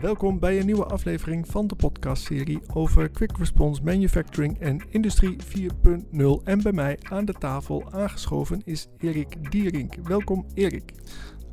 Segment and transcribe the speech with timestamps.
[0.00, 6.44] Welkom bij een nieuwe aflevering van de podcastserie over Quick Response Manufacturing en Industrie 4.0.
[6.44, 9.94] En bij mij aan de tafel aangeschoven is Erik Dierink.
[9.94, 10.92] Welkom Erik.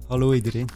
[0.07, 0.67] Hallo iedereen.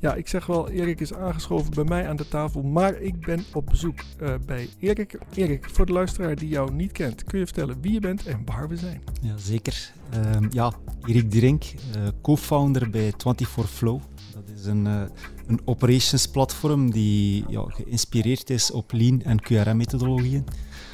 [0.00, 3.44] Ja, ik zeg wel, Erik is aangeschoven bij mij aan de tafel, maar ik ben
[3.52, 5.18] op bezoek uh, bij Erik.
[5.34, 8.42] Erik, voor de luisteraar die jou niet kent, kun je vertellen wie je bent en
[8.44, 9.02] waar we zijn?
[9.22, 9.92] Ja, zeker.
[10.14, 10.72] Uh, ja,
[11.06, 14.00] Erik Dierink, uh, co-founder bij 24Flow.
[14.34, 15.02] Dat is een, uh,
[15.46, 20.44] een operations platform die ja, geïnspireerd is op Lean en QRM-methodologieën.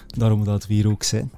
[0.06, 1.30] Daarom dat we hier ook zijn.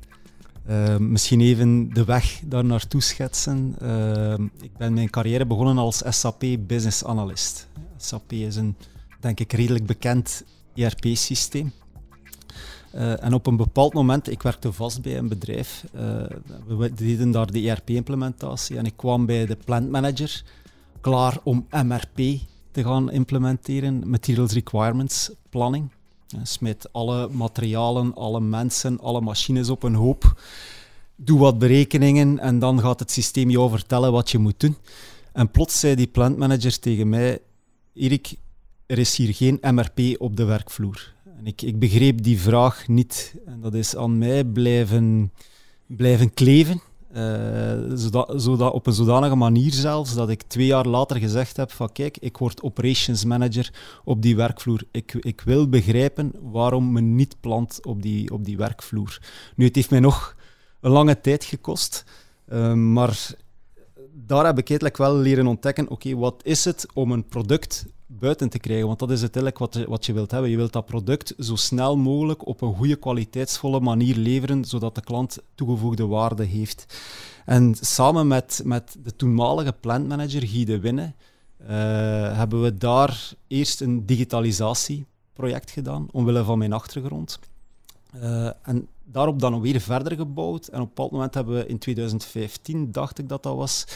[0.69, 3.77] Uh, misschien even de weg daar naartoe schetsen.
[3.83, 7.69] Uh, ik ben mijn carrière begonnen als SAP Business Analyst.
[7.97, 8.77] SAP is een,
[9.21, 11.73] denk ik, redelijk bekend ERP-systeem.
[12.95, 15.85] Uh, en op een bepaald moment, ik werkte vast bij een bedrijf,
[16.67, 20.45] we deden daar de ERP-implementatie en ik kwam bij de plant manager
[21.01, 22.17] klaar om MRP
[22.71, 25.91] te gaan implementeren, Materials Requirements Planning.
[26.43, 30.41] Smijt alle materialen, alle mensen, alle machines op een hoop.
[31.17, 34.77] Doe wat berekeningen en dan gaat het systeem jou vertellen wat je moet doen.
[35.33, 37.39] En plots zei die plantmanager tegen mij:
[37.95, 38.35] Erik,
[38.87, 41.15] er is hier geen MRP op de werkvloer.
[41.39, 43.35] En ik, ik begreep die vraag niet.
[43.47, 45.33] En dat is aan mij blijven,
[45.87, 46.81] blijven kleven.
[47.95, 51.93] Zodat, zodat, op een zodanige manier zelfs dat ik twee jaar later gezegd heb van
[51.93, 53.75] kijk, ik word operations manager
[54.05, 54.83] op die werkvloer.
[54.91, 59.19] Ik, ik wil begrijpen waarom men niet plant op die, op die werkvloer.
[59.57, 60.37] Nu, het heeft mij nog
[60.81, 62.05] een lange tijd gekost,
[62.49, 63.31] uh, maar
[64.13, 68.49] daar heb ik eigenlijk wel leren ontdekken, oké, wat is het om een product buiten
[68.49, 68.87] te krijgen.
[68.87, 70.51] Want dat is uiteindelijk wat, wat je wilt hebben.
[70.51, 75.01] Je wilt dat product zo snel mogelijk op een goede, kwaliteitsvolle manier leveren, zodat de
[75.01, 76.99] klant toegevoegde waarde heeft.
[77.45, 81.13] En samen met, met de toenmalige plantmanager Guy de Winne
[81.61, 81.69] uh,
[82.37, 87.39] hebben we daar eerst een digitalisatieproject gedaan, omwille van mijn achtergrond.
[88.15, 90.67] Uh, en daarop dan weer verder gebouwd.
[90.67, 93.87] En op een bepaald moment hebben we in 2015, dacht ik dat dat was,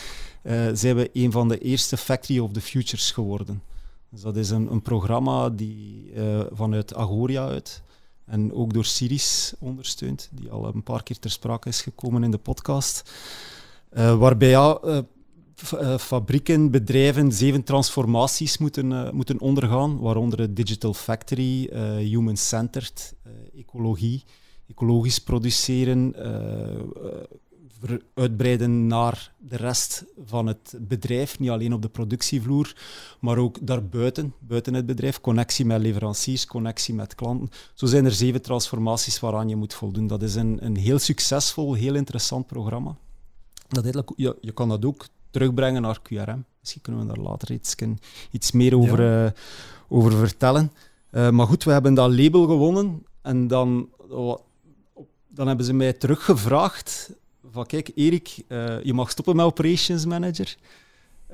[0.42, 3.62] uh, zijn we een van de eerste Factory of the Futures geworden.
[4.12, 7.83] Dus dat is een, een programma die uh, vanuit Agoria uit
[8.25, 12.31] en ook door Siris ondersteund, die al een paar keer ter sprake is gekomen in
[12.31, 13.12] de podcast.
[13.93, 14.99] Uh, waarbij ja, uh,
[15.99, 21.69] fabrieken, bedrijven zeven transformaties moeten, moeten ondergaan, waaronder de Digital Factory,
[21.99, 23.15] Human-Centered,
[23.55, 24.25] ecologie,
[24.69, 26.15] ecologisch produceren,
[28.15, 31.38] uitbreiden naar de rest van het bedrijf.
[31.38, 32.75] Niet alleen op de productievloer,
[33.20, 35.20] maar ook daarbuiten, buiten het bedrijf.
[35.20, 37.50] Connectie met leveranciers, connectie met klanten.
[37.75, 40.06] Zo zijn er zeven transformaties waaraan je moet voldoen.
[40.06, 42.97] Dat is een, een heel succesvol, heel interessant programma.
[43.69, 46.44] Dat je, je kan dat ook terugbrengen naar QRM.
[46.60, 47.75] Misschien kunnen we daar later iets,
[48.31, 49.25] iets meer over, ja.
[49.25, 49.31] uh,
[49.88, 50.72] over vertellen.
[51.10, 53.88] Uh, maar goed, we hebben dat label gewonnen en dan,
[55.28, 57.10] dan hebben ze mij teruggevraagd
[57.52, 60.56] van kijk, Erik, uh, je mag stoppen met operations manager.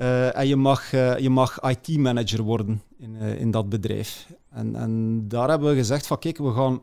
[0.01, 4.27] Uh, en je mag, uh, je mag IT-manager worden in, in dat bedrijf.
[4.51, 6.81] En, en daar hebben we gezegd van kijk, we gaan,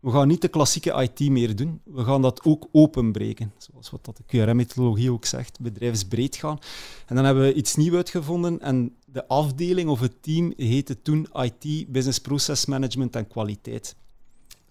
[0.00, 1.80] we gaan niet de klassieke IT meer doen.
[1.84, 3.52] We gaan dat ook openbreken.
[3.58, 6.58] Zoals wat dat de QRM-methodologie ook zegt, bedrijfsbreed gaan.
[7.06, 11.28] En dan hebben we iets nieuws uitgevonden en de afdeling of het team heette toen
[11.32, 13.96] IT, Business Process Management en Kwaliteit.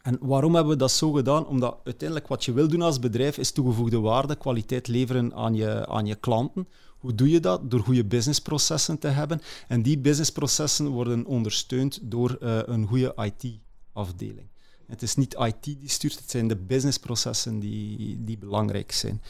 [0.09, 1.47] En waarom hebben we dat zo gedaan?
[1.47, 5.87] Omdat uiteindelijk wat je wil doen als bedrijf is toegevoegde waarde, kwaliteit leveren aan je,
[5.87, 6.67] aan je klanten.
[6.97, 7.71] Hoe doe je dat?
[7.71, 9.41] Door goede businessprocessen te hebben.
[9.67, 14.47] En die businessprocessen worden ondersteund door uh, een goede IT-afdeling.
[14.87, 19.21] Het is niet IT die stuurt, het zijn de businessprocessen die, die belangrijk zijn.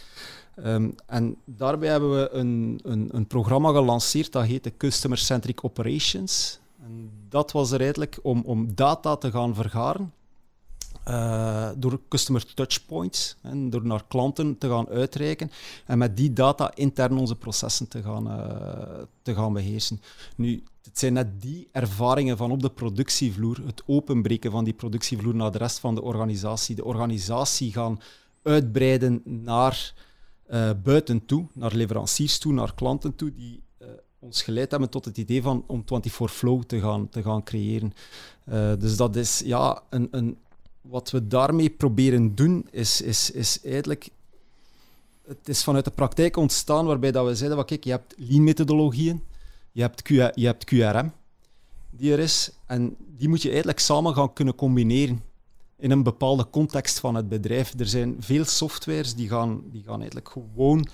[0.66, 6.60] Um, en daarbij hebben we een, een, een programma gelanceerd dat heet Customer Centric Operations.
[6.84, 10.14] En dat was er eigenlijk om, om data te gaan vergaren
[11.10, 15.52] uh, door customer touchpoints, en door naar klanten te gaan uitreiken
[15.86, 20.02] en met die data intern onze processen te gaan, uh, te gaan beheersen.
[20.36, 25.36] Nu, het zijn net die ervaringen van op de productievloer, het openbreken van die productievloer
[25.36, 28.00] naar de rest van de organisatie, de organisatie gaan
[28.44, 29.94] uitbreiden naar
[30.52, 33.62] uh, buiten toe, naar leveranciers toe, naar klanten toe, die
[34.20, 37.94] ons geleid hebben tot het idee van om 24 Flow te gaan, te gaan creëren.
[38.80, 40.38] dus dat is ja, een, een
[40.90, 44.10] wat we daarmee proberen doen, is, is, is eigenlijk...
[45.28, 49.24] Het is vanuit de praktijk ontstaan waarbij dat we zeiden, van, kijk, je hebt lean-methodologieën,
[49.72, 51.12] je hebt, je hebt QRM,
[51.90, 55.24] die er is, en die moet je eigenlijk samen gaan kunnen combineren
[55.78, 57.74] in een bepaalde context van het bedrijf.
[57.80, 60.88] Er zijn veel softwares die gaan, die gaan eigenlijk gewoon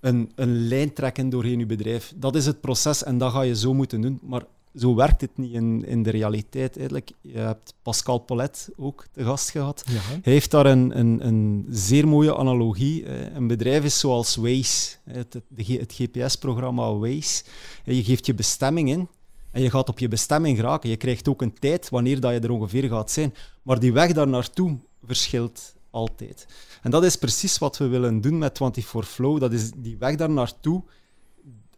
[0.00, 2.12] een, een lijn trekken doorheen je bedrijf.
[2.16, 4.18] Dat is het proces en dat ga je zo moeten doen.
[4.22, 4.42] Maar
[4.74, 6.76] zo werkt het niet in, in de realiteit.
[6.76, 9.84] Eigenlijk, je hebt Pascal Paulet ook te gast gehad.
[9.86, 10.00] Ja.
[10.22, 13.04] Hij heeft daar een, een, een zeer mooie analogie.
[13.04, 17.44] Eh, Een bedrijf is zoals Waze, het, het, GPS-programma Waze.
[17.84, 19.08] Je geeft je bestemming in
[19.50, 20.90] en je gaat op je bestemming geraken.
[20.90, 23.34] Je krijgt ook een tijd wanneer dat je er ongeveer gaat zijn.
[23.62, 26.46] Maar die weg daar naartoe verschilt altijd.
[26.82, 29.40] En dat is precies wat we willen doen met 24 Flow.
[29.40, 30.82] Dat is die weg daar naartoe.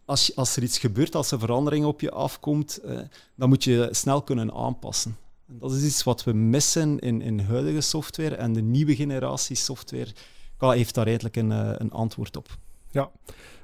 [0.07, 2.99] Als, als er iets gebeurt, als er verandering op je afkomt, eh,
[3.35, 5.17] dan moet je snel kunnen aanpassen.
[5.47, 8.35] En dat is iets wat we missen in, in huidige software.
[8.35, 10.11] En de nieuwe generatie software
[10.57, 12.57] heeft daar eigenlijk een, eh, een antwoord op.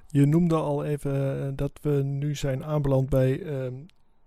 [0.08, 3.74] Je noemde al even eh, dat we nu zijn aanbeland bij ehm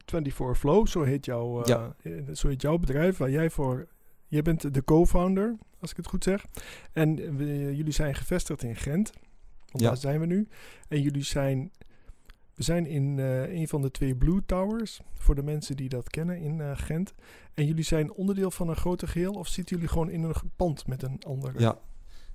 [0.07, 1.97] 24 Flow, zo heet, jouw, Ja.
[2.35, 3.87] zo heet jouw bedrijf, waar jij voor...
[4.29, 6.45] Je bent de co-founder, als ik het goed zeg.
[6.93, 9.13] En we- jullie zijn gevestigd in Gent.
[9.71, 9.89] Want Ja.
[9.89, 10.49] daar zijn we nu.
[10.89, 11.71] En jullie zijn...
[12.57, 16.11] We zijn in eh, een van de twee Blue Towers, voor de mensen die dat
[16.11, 17.15] kennen, in eh, Gent.
[17.55, 20.87] En jullie zijn onderdeel van een groter geheel, of zitten jullie gewoon in een pand
[20.87, 21.61] met een andere?
[21.61, 21.79] Ja,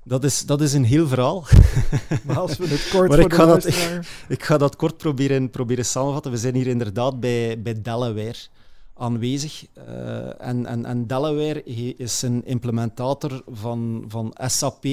[0.03, 1.45] dat is, dat is een heel verhaal.
[2.25, 3.65] Maar als we het kort Maar voor ik de ga dat-.
[4.37, 6.31] Ik ga dat kort proberen, proberen samenvatten.
[6.31, 8.47] We zijn hier inderdaad bij, bij Delaware
[8.93, 9.65] aanwezig.
[9.73, 11.63] Eh, en, en, en Delaware
[11.97, 14.85] is een implementator van, van SAP,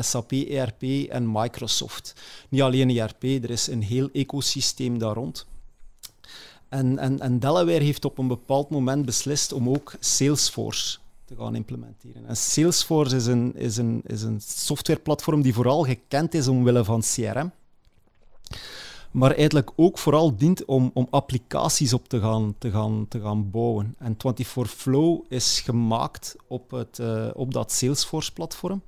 [0.00, 2.14] SAP, ERP en Microsoft.
[2.48, 5.46] Niet alleen ERP, er is een heel ecosysteem daar rond.
[6.68, 11.54] En, en, en Delaware heeft op een bepaald moment beslist om ook Salesforce te gaan
[11.54, 12.26] implementeren.
[12.26, 17.00] En Salesforce is een, is een, is een softwareplatform die vooral gekend is omwille van
[17.00, 17.52] CRM
[19.10, 23.50] maar eigenlijk ook vooral dient om, om applicaties op te gaan, te, gaan, te gaan
[23.50, 23.94] bouwen.
[23.98, 28.82] En 24 Flow is gemaakt op, het, eh, op dat Salesforce-platform.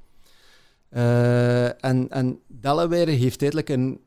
[0.91, 4.01] Eh, en, en Delaware heeft eigenlijk een,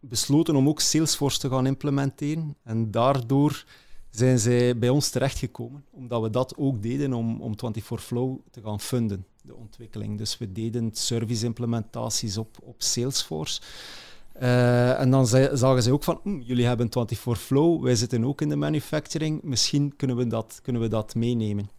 [0.00, 2.56] besloten om ook Salesforce te gaan implementeren.
[2.62, 3.64] En daardoor
[4.10, 8.60] zijn zij bij ons terechtgekomen, omdat we dat ook deden om, om 24 Flow te
[8.62, 10.18] gaan funden, de ontwikkeling.
[10.18, 13.60] Dus we deden service-implementaties op, op Salesforce.
[14.32, 18.40] Eh, en dan zagen ze ook van, "Hm, jullie hebben 24 Flow, wij zitten ook
[18.40, 21.70] in de manufacturing, misschien kunnen we dat, kunnen we dat meenemen.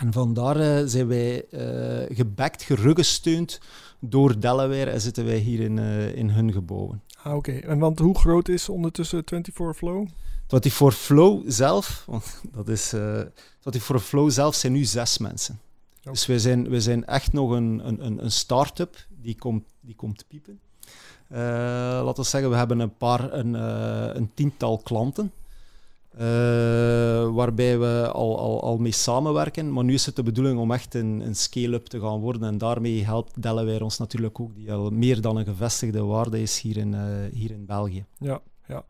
[0.00, 3.60] En vandaar eh, zijn wij eh gebackt, geruggesteund
[3.98, 7.02] door Delaware en zitten wij hier in, eh, in hun gebouwen.
[7.22, 7.52] Ah, oké.
[7.52, 10.06] En want hoe groot is ondertussen 24 Flow?
[10.48, 13.20] 24 Flow zelf, want dat is, eh
[13.60, 15.60] 24 Flow zelf zijn nu zes mensen.
[16.00, 16.10] Oké.
[16.10, 20.24] Dus wij zijn, wij zijn echt nog een, een, een- start-up die komt, die komt
[20.28, 20.60] piepen.
[21.28, 23.54] Laten we zeggen, we hebben een paar, een,
[24.16, 25.32] een tiental klanten.
[26.10, 29.72] Eh, waarbij we al, al, al mee samenwerken.
[29.72, 32.42] Maar nu is het de bedoeling om echt een, een scale-up te gaan worden.
[32.42, 36.60] En daarmee helpt Delaware ons natuurlijk ook, die al meer dan een gevestigde waarde is
[36.60, 37.00] hier in, eh,
[37.32, 38.04] hier in België.
[38.18, 38.84] Ja, ja.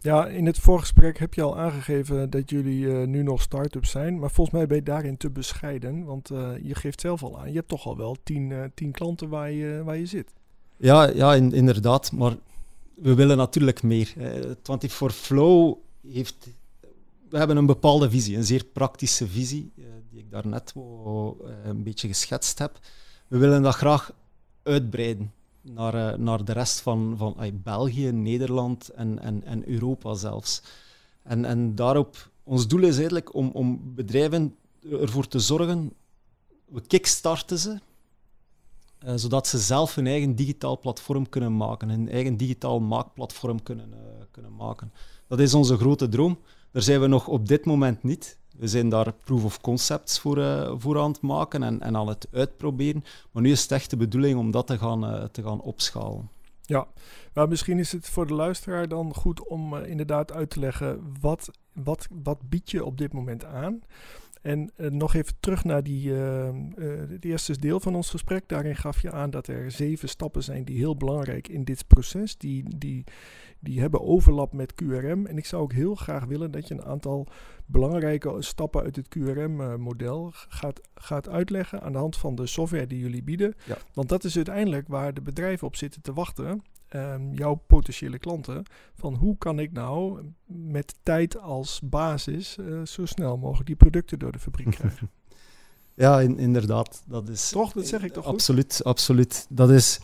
[0.00, 4.18] ja, in het voorgesprek heb je al aangegeven dat jullie eh, nu nog start-up zijn.
[4.18, 6.04] Maar volgens mij ben je daarin te bescheiden.
[6.04, 6.28] Want
[6.62, 9.82] je geeft zelf al aan, je hebt toch al wel tien, tien klanten waar je,
[9.84, 10.32] waar je zit.
[10.76, 12.12] Ja, ja in- inderdaad.
[12.12, 12.36] Maar
[12.94, 14.12] we willen natuurlijk meer.
[14.16, 14.30] Eh,
[14.62, 15.74] 24 Flow
[16.08, 16.48] heeft...
[17.34, 20.82] We hebben een bepaalde visie, een zeer praktische visie, eh, die ik daarnet eh,
[21.64, 22.78] een beetje geschetst heb.
[23.28, 24.12] We willen dat graag
[24.62, 30.62] uitbreiden naar, eh, naar de rest van, van België, Nederland en, en, en Europa zelfs.
[31.22, 34.56] En, en daarop, ons doel is eigenlijk om, om bedrijven
[34.90, 35.92] ervoor te zorgen,
[36.64, 37.78] we kickstarten ze,
[39.14, 43.88] zodat ze zelf hun eigen digitaal platform kunnen maken, hun eigen digitaal maakplatform kunnen,
[44.30, 44.92] kunnen maken.
[45.26, 46.38] Dat is onze grote droom.
[46.74, 48.38] Daar zijn we nog op dit moment niet.
[48.56, 50.38] We zijn daar proof of concepts voor,
[50.80, 53.04] voor aan het maken en, en aan het uitproberen.
[53.32, 56.30] Maar nu is het echt de bedoeling om dat te gaan, eh, te gaan opschalen.
[56.62, 56.86] Ja,
[57.34, 61.12] maar misschien is het voor de luisteraar dan goed om eh, inderdaad uit te leggen
[61.20, 63.80] wat, wat, wat bied je op dit moment aan.
[64.44, 66.54] En eh, nog even terug naar die, eh, eh,
[67.08, 68.48] het eerste deel van ons gesprek.
[68.48, 72.36] Daarin gaf je aan dat er zeven stappen zijn die heel belangrijk in dit proces.
[72.36, 73.04] Die, die,
[73.60, 75.26] die hebben overlap met QRM.
[75.26, 77.26] En ik zou ook heel graag willen dat je een aantal
[77.66, 82.98] belangrijke stappen uit het QRM-model gaat, gaat uitleggen aan de hand van de software die
[82.98, 83.54] jullie bieden.
[83.66, 83.76] Ja.
[83.92, 86.62] Want dat is uiteindelijk waar de bedrijven op zitten te wachten.
[86.94, 88.62] Ehm, jouw potentiële klanten.
[88.94, 94.18] Van hoe kan ik nou met tijd als basis eh, zo snel mogelijk die producten
[94.18, 95.10] door de fabriek krijgen.
[95.94, 97.02] Ja, in- inderdaad.
[97.06, 97.72] Dat is, Toch?
[97.72, 98.32] Dat zeg ik toch goed?
[98.32, 99.46] Absoluut, absoluut.
[99.48, 100.00] Dat is...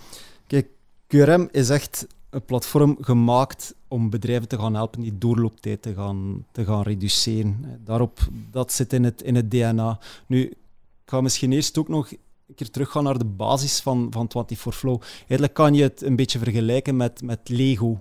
[0.46, 0.68] Kijk,
[1.06, 6.46] QRM is echt een platform gemaakt om bedrijven te gaan helpen die doorlooptijd te gaan,
[6.52, 7.80] te gaan reduceren.
[7.84, 8.18] Daarop,
[8.50, 9.98] dat zit in het, in het DNA.
[10.26, 10.56] Nu, ik
[11.06, 12.12] ga misschien eerst ook nog
[12.50, 15.02] een keer teruggaan naar de basis van, van 24 Flow.
[15.18, 18.00] Eigenlijk kan je het een beetje vergelijken met, met Lego.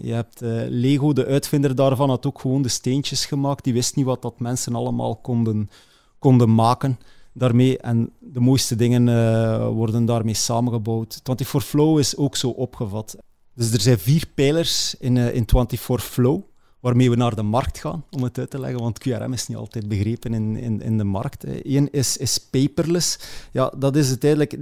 [0.00, 3.64] Je hebt uh, Lego, de uitvinder daarvan, had ook gewoon de steentjes gemaakt.
[3.64, 5.70] Die wist niet wat dat mensen allemaal konden,
[6.18, 6.98] konden maken
[7.32, 7.78] daarmee.
[7.78, 11.20] En de mooiste dingen uh, worden daarmee samengebouwd.
[11.24, 13.16] 24 Flow is ook zo opgevat.
[13.54, 16.42] Dus er zijn vier pijlers in, uh, in 24 Flow
[16.80, 19.56] waarmee we naar de markt gaan, om het uit te leggen, want QRM is niet
[19.56, 21.44] altijd begrepen in, in, in de markt.
[21.62, 23.18] Eén is, is paperless.
[23.52, 24.56] Ja, dat is uiteindelijk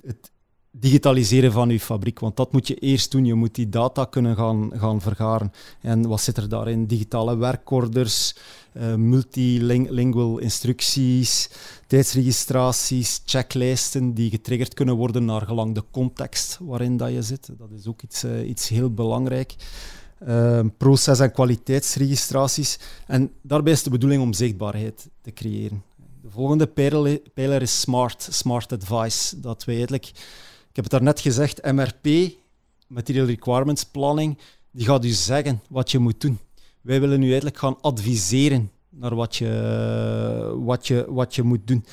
[0.00, 0.30] het
[0.70, 3.24] digitaliseren van je fabriek, want dat moet je eerst doen.
[3.24, 5.52] Je moet die data kunnen gaan, gaan vergaren.
[5.80, 6.86] En wat zit er daarin?
[6.86, 8.36] Digitale werkorders,
[8.72, 11.50] uh, multilingual instructies,
[11.86, 17.50] tijdsregistraties, checklijsten die getriggerd kunnen worden naar gelang de context waarin dat je zit.
[17.58, 19.54] Dat is ook iets, uh, iets heel belangrijk.
[20.26, 22.78] Uh, proces- en kwaliteitsregistraties.
[23.06, 25.82] En daarbij is de bedoeling om zichtbaarheid te creëren.
[26.22, 26.66] De volgende
[27.34, 29.40] pijler is smart, smart advice.
[29.40, 30.06] Dat eigenlijk,
[30.68, 32.32] ik heb het daarnet gezegd, MRP,
[32.86, 34.38] Material Requirements Planning,
[34.70, 36.38] die gaat u zeggen wat je moet doen.
[36.80, 41.84] Wij willen u eigenlijk gaan adviseren naar wat je, wat je, wat je moet doen.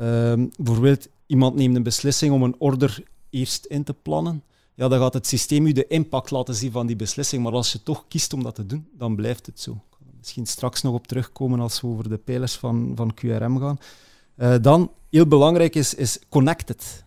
[0.00, 4.42] Uh, bijvoorbeeld, iemand neemt een beslissing om een order eerst in te plannen
[4.76, 7.42] ja, dan gaat het systeem u de impact laten zien van die beslissing.
[7.42, 9.80] Maar als je toch kiest om dat te doen, dan blijft het zo.
[10.18, 13.78] Misschien straks nog op terugkomen als we over de pijlers van, van QRM gaan.
[14.36, 17.04] Uh, dan, heel belangrijk is, is connected.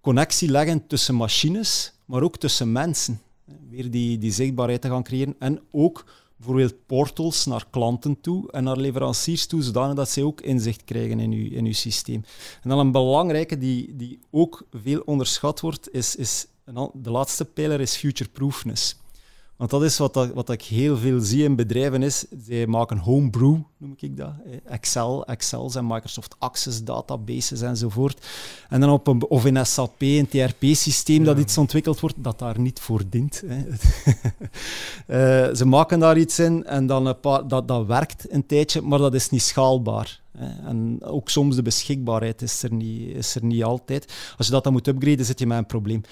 [0.00, 3.20] Connectie leggen tussen machines, maar ook tussen mensen.
[3.70, 5.34] Weer die, die zichtbaarheid te gaan creëren.
[5.38, 6.04] En ook
[6.36, 11.20] bijvoorbeeld portals naar klanten toe en naar leveranciers toe, zodanig dat zij ook inzicht krijgen
[11.20, 12.24] in uw, in uw systeem.
[12.62, 16.46] En dan een belangrijke die, die ook veel onderschat wordt, is, is
[16.92, 18.96] de laatste pijler is future-proofness.
[19.56, 22.98] Want dat is wat, dat, wat ik heel veel zie in bedrijven is, zij maken
[22.98, 24.32] homebrew, noem ik dat.
[24.64, 28.26] Excel, Excels en Microsoft Access databases enzovoort.
[28.68, 32.60] En dan op een, of in SAP, een TRP-systeem dat iets ontwikkeld wordt, dat daar
[32.60, 33.42] niet voor dient.
[33.46, 33.64] Hè.
[35.48, 38.80] uh, ze maken daar iets in en dan een paar, dat, dat werkt een tijdje,
[38.80, 40.22] maar dat is niet schaalbaar.
[40.64, 44.14] En ook soms de beschikbaarheid is er, niet, is er niet altijd.
[44.36, 46.02] Als je dat dan moet upgraden, zit je met een probleem.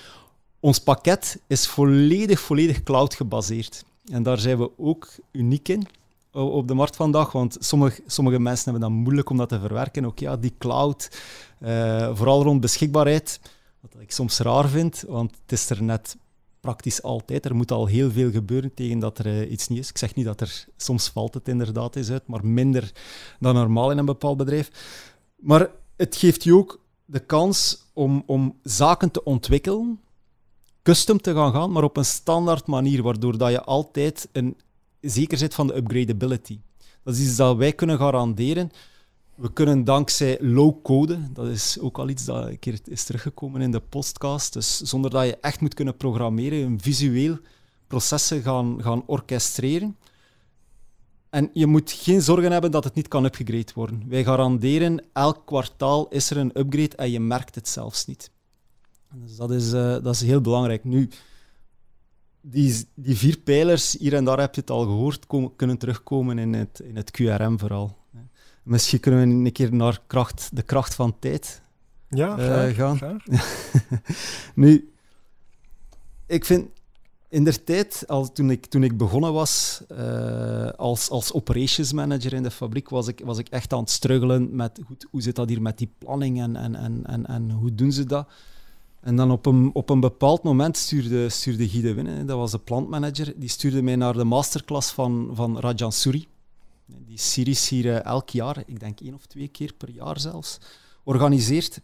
[0.63, 3.85] Ons pakket is volledig, volledig cloud gebaseerd.
[4.13, 5.87] En daar zijn we ook uniek in
[6.33, 10.05] op de markt vandaag, want sommige, sommige mensen hebben dan moeilijk om dat te verwerken.
[10.05, 11.11] Ook ja, die cloud,
[11.63, 13.41] uh, vooral rond beschikbaarheid,
[13.81, 16.17] wat ik soms raar vind, want het is er net
[16.61, 17.45] praktisch altijd.
[17.45, 19.89] Er moet al heel veel gebeuren tegen dat er uh, iets niet is.
[19.89, 22.93] Ik zeg niet dat er, soms valt het inderdaad eens uit, maar minder
[23.41, 24.71] dan normaal in een bepaald bedrijf.
[25.37, 30.01] Maar het geeft je ook de kans om, om zaken te ontwikkelen
[30.83, 34.57] custom te gaan gaan, maar op een standaard manier, waardoor dat je altijd een,
[35.01, 36.61] zeker zit van de upgradability.
[37.03, 38.71] Dat is iets dat wij kunnen garanderen.
[39.35, 43.71] We kunnen dankzij low-code, dat is ook al iets dat een keer is teruggekomen in
[43.71, 47.39] de podcast, dus zonder dat je echt moet kunnen programmeren, een visueel
[47.87, 49.97] processen gaan, gaan orchestreren.
[51.31, 54.05] En je moet geen zorgen hebben dat het niet kan upgrade worden.
[54.09, 58.31] Wij garanderen, elk kwartaal is er een upgrade en je merkt het zelfs niet.
[59.15, 60.85] Dus dat is, uh, dat is heel belangrijk.
[60.85, 61.09] Nu,
[62.41, 66.39] die, die vier pijlers, hier en daar heb je het al gehoord, komen, kunnen terugkomen
[66.39, 67.97] in het, in het QRM vooral.
[68.63, 71.63] Misschien kunnen we een keer naar kracht, de kracht van tijd
[72.09, 72.39] ja,
[72.69, 73.21] uh, gaan.
[74.55, 74.93] nu,
[76.27, 76.69] ik vind
[77.29, 82.33] in der tijd, al, toen, ik, toen ik begonnen was uh, als, als operations manager
[82.33, 85.37] in de fabriek, was ik, was ik echt aan het struggelen met goed, hoe zit
[85.37, 88.29] dat hier met die planning en, en, en, en, en hoe doen ze dat.
[89.03, 93.33] En dan op een, op een bepaald moment stuurde, stuurde Guy dat was de plantmanager,
[93.37, 96.27] die stuurde mij naar de masterclass van, van Rajan Suri.
[96.87, 100.59] Die series hier uh, elk jaar, ik denk één of twee keer per jaar zelfs,
[101.05, 101.81] organiseert.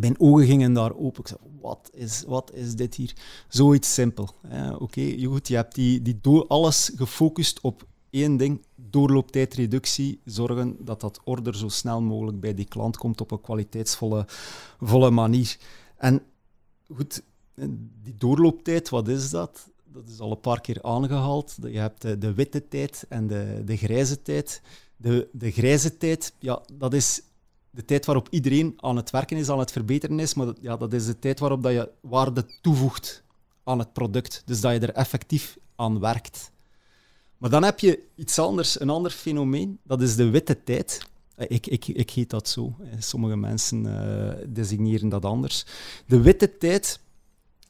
[0.00, 1.20] Mijn ogen gingen daar open.
[1.20, 3.12] Ik zei, wat is, wat is dit hier?
[3.48, 4.28] Zoiets simpel.
[4.78, 11.20] Oké, goed, je hebt die, die alles gefocust op één ding, doorlooptijdreductie, zorgen dat dat
[11.24, 14.26] order zo snel mogelijk bij die klant komt op een kwaliteitsvolle
[14.80, 15.56] volle manier.
[15.98, 16.22] En
[16.94, 17.22] goed,
[18.02, 19.70] die doorlooptijd, wat is dat?
[19.84, 21.56] Dat is al een paar keer aangehaald.
[21.62, 24.62] Je hebt de, witte tijd en de, de grijze tijd.
[24.96, 27.22] De, de grijze tijd, ja, dat is
[27.70, 30.76] de tijd waarop iedereen aan het werken is, aan het verbeteren is, maar dat, ja,
[30.76, 33.24] dat is de tijd waarop dat je waarde toevoegt
[33.64, 34.42] aan het product.
[34.44, 36.50] Dus dat je er effectief aan werkt.
[37.38, 41.06] Maar dan heb je iets anders, een ander fenomeen, dat is de witte tijd.
[41.38, 42.74] Eh, ik, ik, ik heet dat zo.
[42.80, 45.64] Eh, sommige mensen uh, designeren dat anders.
[46.06, 47.00] De witte tijd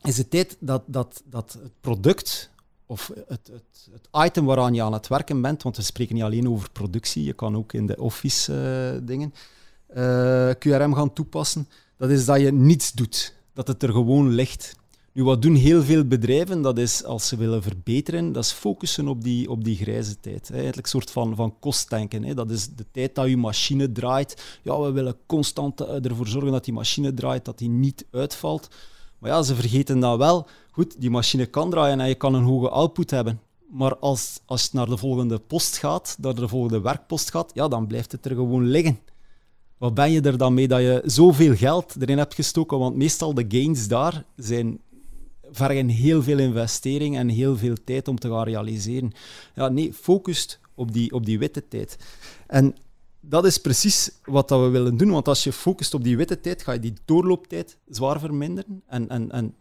[0.02, 2.50] is de tijd dat, dat, dat het product
[2.86, 6.24] of het, het, het, item waaraan je aan het werken bent, want we spreken niet
[6.24, 9.34] alleen over productie, je kan ook in de office dingen
[10.58, 14.76] QRM gaan toepassen, dat is dat je niets doet, dat het er gewoon ligt.
[15.18, 16.62] Nu, wat doen heel veel bedrijven?
[16.62, 20.48] Dat is, als ze willen verbeteren, dat is focussen op die, op die grijze tijd.
[20.48, 20.54] Hè.
[20.54, 22.24] Eigenlijk een soort van, van kostdenken.
[22.24, 22.34] Hè.
[22.34, 24.58] Dat is de tijd dat je machine draait.
[24.62, 28.68] Ja, we willen constant eh, ervoor zorgen dat die machine draait, dat die niet uitvalt.
[29.18, 32.44] Maar ja, ze vergeten dan wel, goed, die machine kan draaien en je kan een
[32.44, 33.40] hoge output hebben.
[33.70, 37.86] Maar als, als naar de volgende post gaat, naar de volgende werkpost gaat, ja, dan
[37.86, 38.98] blijft het er gewoon liggen.
[39.78, 42.78] Wat ben je er dan mee dat je zoveel geld erin hebt gestoken?
[42.78, 44.80] Want meestal de gains daar zijn,
[45.50, 49.12] vergen heel veel investering en heel veel tijd om te gaan realiseren.
[49.54, 51.96] Ja, nee, focust op die, op die witte tijd.
[52.46, 52.76] En
[53.20, 55.10] dat is precies wat dat we willen doen.
[55.10, 58.82] Want als je focust op die witte tijd, ga je die doorlooptijd zwaar verminderen.
[58.86, 59.54] En, en, en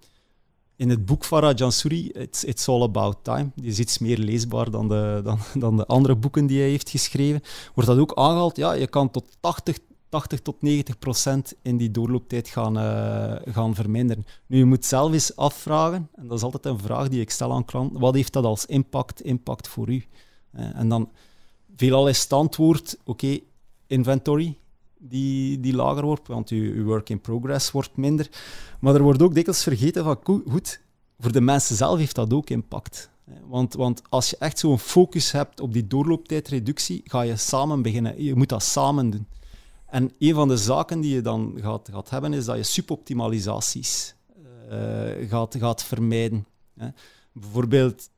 [0.75, 4.17] in het boek van Rajan Suri, it's, it's All About Time, die is iets meer
[4.17, 7.41] leesbaar dan de, dan, dan de andere boeken die hij heeft geschreven,
[7.73, 8.57] wordt dat ook aangehaald.
[8.57, 9.77] Ja, je kan tot 80,
[10.09, 14.25] 80 tot 90 procent in die doorlooptijd gaan, uh, gaan verminderen.
[14.45, 17.53] Nu, je moet zelf eens afvragen, en dat is altijd een vraag die ik stel
[17.53, 20.03] aan klanten, wat heeft dat als impact, impact voor u?
[20.55, 21.09] Uh, en dan
[21.75, 23.39] veelal is het antwoord, oké,
[23.87, 24.57] inventory,
[24.97, 28.29] die, die lager wordt, want je, work in progress wordt minder.
[28.79, 30.81] Maar er wordt ook dikwijls vergeten van, goed,
[31.19, 33.09] voor de mensen zelf heeft dat ook impact.
[33.47, 38.23] Want, want als je echt zo'n focus hebt op die doorlooptijdreductie, ga je samen beginnen.
[38.23, 39.27] Je moet dat samen doen.
[39.87, 44.15] En een van de zaken die je dan gaat, gaat hebben, is dat je suboptimalisaties
[44.71, 46.45] uh, gaat, gaat vermijden.
[46.77, 46.87] Hè.
[47.31, 48.09] Bijvoorbeeld,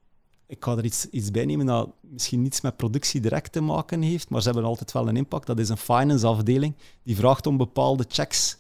[0.46, 4.02] ik ga er iets, iets bij nemen dat misschien niets met productie direct te maken
[4.02, 5.48] heeft, maar ze hebben altijd wel een impact.
[5.48, 8.58] Dat is een finance afdeling die vraagt om bepaalde checks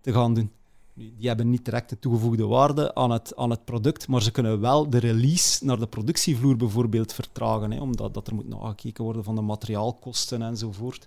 [0.00, 0.50] te gaan doen.
[0.94, 4.60] Die hebben niet direct de toegevoegde waarde aan het, aan het product, maar ze kunnen
[4.60, 9.24] wel de release naar de productievloer bijvoorbeeld vertragen, hè, omdat dat er moet nagekeken worden
[9.24, 11.06] van de materiaalkosten enzovoort.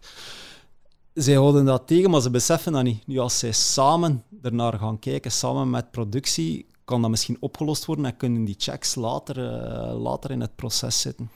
[1.14, 3.08] Zij houden dat tegen, maar ze beseffen dat niet.
[3.08, 8.06] Nu, als zij samen ernaar gaan kijken, samen met productie, kan dat misschien opgelost worden
[8.06, 11.30] en kunnen die checks later, uh, later in het proces zitten.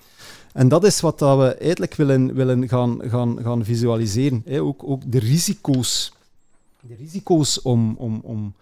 [0.54, 4.42] En dat is wat we eigenlijk willen, willen gaan, gaan, gaan visualiseren.
[4.46, 4.62] Hè.
[4.62, 6.12] Ook, ook de risico's.
[6.82, 8.56] De risico's om, om, om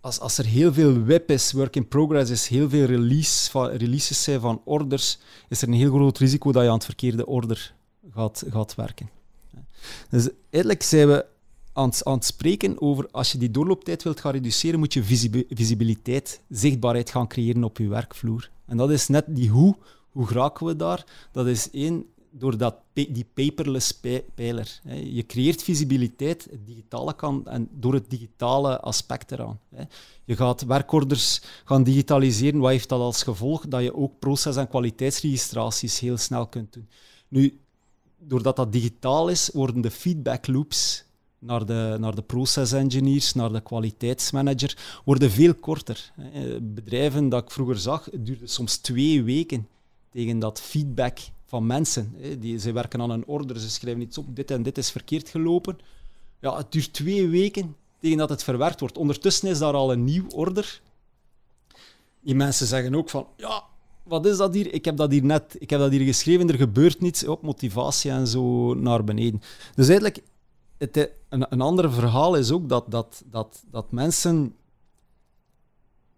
[0.00, 3.68] als, als er heel veel web is, work in progress is, heel veel release van,
[3.68, 7.26] releases zijn van orders, is er een heel groot risico dat je aan het verkeerde
[7.26, 7.74] order
[8.10, 9.10] gaat, gaat werken.
[10.10, 11.26] Dus eigenlijk zijn we
[11.72, 15.02] aan het, spreken over als je die doorlooptijd wilt gaan reduceren, moet je
[15.48, 18.50] visibiliteit, zichtbaarheid gaan creëren op je werkvloer.
[18.66, 19.76] En dat is net die hoe.
[20.10, 21.04] Hoe geraken we daar?
[21.32, 24.00] Dat is één, door dat, die paperless
[24.34, 24.80] pijler.
[25.04, 29.60] Je creëert visibiliteit, digitale kan, en door het digitale aspect eraan.
[30.24, 32.60] Je gaat werkorders gaan digitaliseren.
[32.60, 33.68] Wat heeft dat als gevolg?
[33.68, 36.88] Dat je ook proces- en kwaliteitsregistraties heel snel kunt doen.
[37.28, 37.58] Nu,
[38.26, 41.04] doordat dat digitaal is, worden de feedback loops
[41.38, 46.12] naar de, naar de process engineers, naar de kwaliteitsmanager, worden veel korter.
[46.62, 49.68] Bedrijven dat ik vroeger zag, het duurde soms twee weken
[50.10, 52.14] tegen dat feedback van mensen.
[52.38, 55.28] Die, ze werken aan een order, ze schrijven iets op, dit en dit is verkeerd
[55.28, 55.78] gelopen.
[56.40, 58.98] Ja, het duurt twee weken tegen dat het verwerkt wordt.
[58.98, 60.80] Ondertussen is daar al een nieuw order.
[62.20, 63.64] Die mensen zeggen ook van, ja,
[64.04, 64.74] wat is dat hier?
[64.74, 68.10] Ik heb dat hier net, ik heb dat hier geschreven, er gebeurt niets, op motivatie
[68.10, 69.42] en zo naar beneden.
[69.74, 70.22] Dus eigenlijk,
[70.78, 74.54] het, een, een ander verhaal is ook dat, dat, dat, dat mensen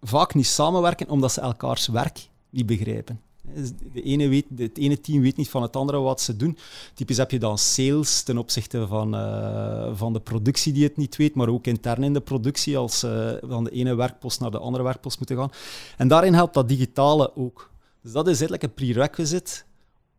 [0.01, 3.21] vaak niet samenwerken omdat ze elkaars werk niet begrijpen.
[3.55, 6.59] Dus de ene weet, het ene team weet niet van het andere wat ze doen.
[6.95, 11.17] Typisch heb je dan sales ten opzichte van, uh, van de productie die het niet
[11.17, 14.51] weet, maar ook intern in de productie als ze uh, van de ene werkpost naar
[14.51, 15.51] de andere werkpost moeten gaan.
[15.97, 17.71] En daarin helpt dat digitale ook.
[18.07, 19.63] Dus dat is eigenlijk een prerequisite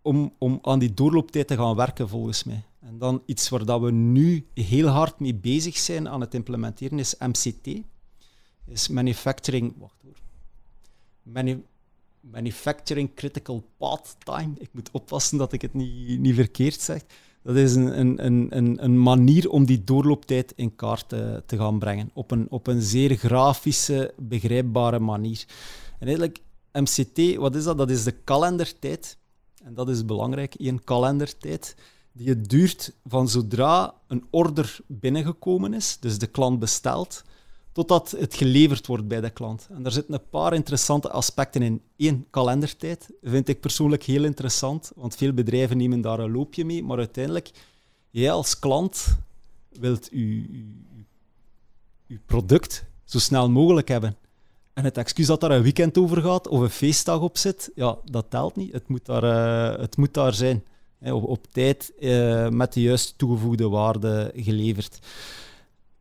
[0.02, 2.63] om, om aan die doorlooptijd te gaan werken, volgens mij.
[2.80, 7.00] En dan iets waar dat we nu heel hard mee bezig zijn aan het implementeren
[7.00, 7.82] is MCT.
[8.65, 9.73] Is Manufacturing...
[9.78, 10.17] Wacht hoor.
[11.23, 11.65] Manu,
[12.19, 14.54] manufacturing Critical Path Time.
[14.58, 17.02] Ik moet oppassen dat ik het niet, niet verkeerd zeg.
[17.43, 21.80] Dat is een, een, een, een manier om die doorlooptijd in kaart te, te gaan
[21.80, 22.10] brengen.
[22.13, 25.45] Op een, op een zeer grafische, begrijpbare manier.
[26.00, 26.45] En eigenlijk
[26.81, 27.77] MCT, wat is dat?
[27.77, 29.17] Dat is de kalendertijd.
[29.63, 31.75] En dat is belangrijk, een kalendertijd.
[32.11, 37.23] Die het duurt van zodra een order binnengekomen is, dus de klant bestelt,
[37.71, 39.67] totdat het geleverd wordt bij de klant.
[39.69, 41.81] En daar zitten een paar interessante aspecten in.
[41.97, 46.83] Eén, kalendertijd vind ik persoonlijk heel interessant, want veel bedrijven nemen daar een loopje mee,
[46.83, 47.51] maar uiteindelijk,
[48.09, 49.17] jij als klant
[49.69, 54.17] wilt je product zo snel mogelijk hebben.
[54.77, 57.97] En het excuus dat daar een weekend over gaat of een feestdag op zit, ja,
[58.05, 58.71] dat telt niet.
[58.71, 60.63] Het moet daar, uh, het moet daar zijn.
[61.11, 64.99] op, tijd uh, met de juiste toegevoegde waarde geleverd.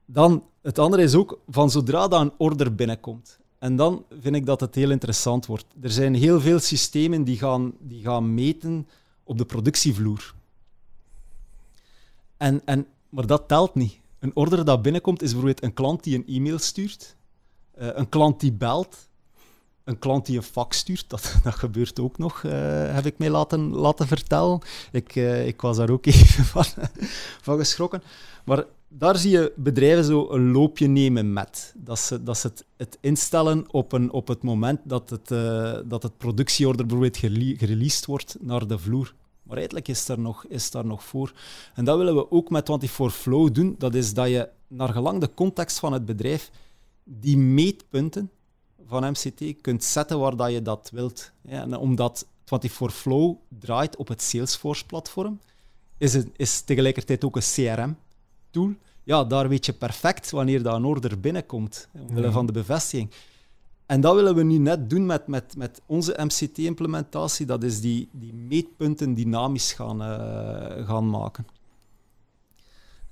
[0.04, 4.46] dan, het andere is ook, van zodra dat een order binnenkomt, en dan vind ik
[4.46, 5.66] dat het heel interessant wordt.
[5.80, 8.88] Er zijn heel veel systemen die gaan, die gaan meten
[9.24, 10.34] op de productievloer.
[12.36, 13.98] En, en, maar dat telt niet.
[14.18, 17.15] Een order dat binnenkomt is bijvoorbeeld een klant die een e-mail stuurt,
[17.76, 19.08] een klant die belt,
[19.84, 21.04] een klant die een fax stuurt.
[21.08, 22.52] Dat, dat gebeurt ook nog, uh,
[22.94, 24.60] heb ik mij laten, laten vertellen.
[24.92, 26.64] Ik, uh, ik was daar ook even van,
[27.42, 28.02] van geschrokken.
[28.44, 31.74] Maar daar zie je bedrijven zo een loopje nemen met.
[31.76, 35.28] Dat ze, dat ze het, het instellen op, een, op het moment dat het,
[35.90, 37.16] dat het productieorder bijvoorbeeld
[37.58, 39.14] gereleased wordt naar de vloer.
[39.42, 41.32] Maar eigenlijk is daar, nog, is daar nog voor.
[41.74, 43.74] En dat willen we ook met 24 Flow doen.
[43.78, 46.50] Dat is dat je, naar gelang de context van het bedrijf,
[47.09, 48.31] die meetpunten
[48.87, 51.33] van MCT kunt zetten waar dat je dat wilt.
[51.42, 55.40] Ja, en omdat 24 Flow draait op het Salesforce-platform,
[55.99, 58.73] is, het, is tegelijkertijd ook een CRM-tool.
[59.03, 63.11] Ja, daar weet je perfect wanneer dat een order binnenkomt, omwille van de bevestiging.
[63.87, 67.47] En dat willen we nu net doen met, met, met onze MCT-implementatie.
[67.47, 71.47] Dat is die, die meetpunten dynamisch gaan, uh, gaan maken.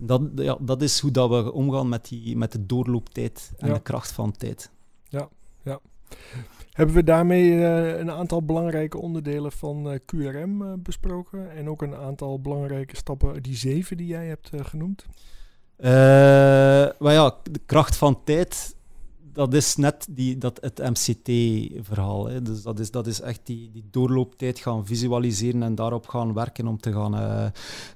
[0.07, 3.83] Dat, ja, dat is hoe dat we omgaan met, die, met de doorlooptijd en de
[3.83, 4.71] kracht van tijd.
[5.09, 5.29] Ja,
[5.62, 5.81] ja.
[6.73, 11.51] Hebben we daarmee uh, een aantal belangrijke onderdelen van uh, QRM besproken?
[11.51, 15.07] En ook een aantal belangrijke stappen, die zeven die jij hebt genoemd?
[16.99, 18.77] maar ja, de kracht van tijd
[19.35, 22.29] dat is net die, dat, het MCT-verhaal.
[22.42, 26.66] Dus dat is, dat is echt die, die doorlooptijd gaan visualiseren en daarop gaan werken
[26.66, 27.47] om te gaan, uh,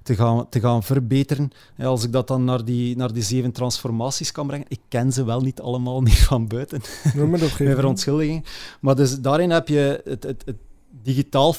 [0.03, 1.51] te gaan, te gaan verbeteren.
[1.79, 5.25] Als ik dat dan naar die, naar die zeven transformaties kan brengen, ik ken ze
[5.25, 6.81] wel niet allemaal meer van buiten.
[7.15, 8.45] Ja, maar dat Mijn verontschuldiging.
[8.81, 10.57] Maar dus daarin heb je het, het, het,
[11.03, 11.55] digitaal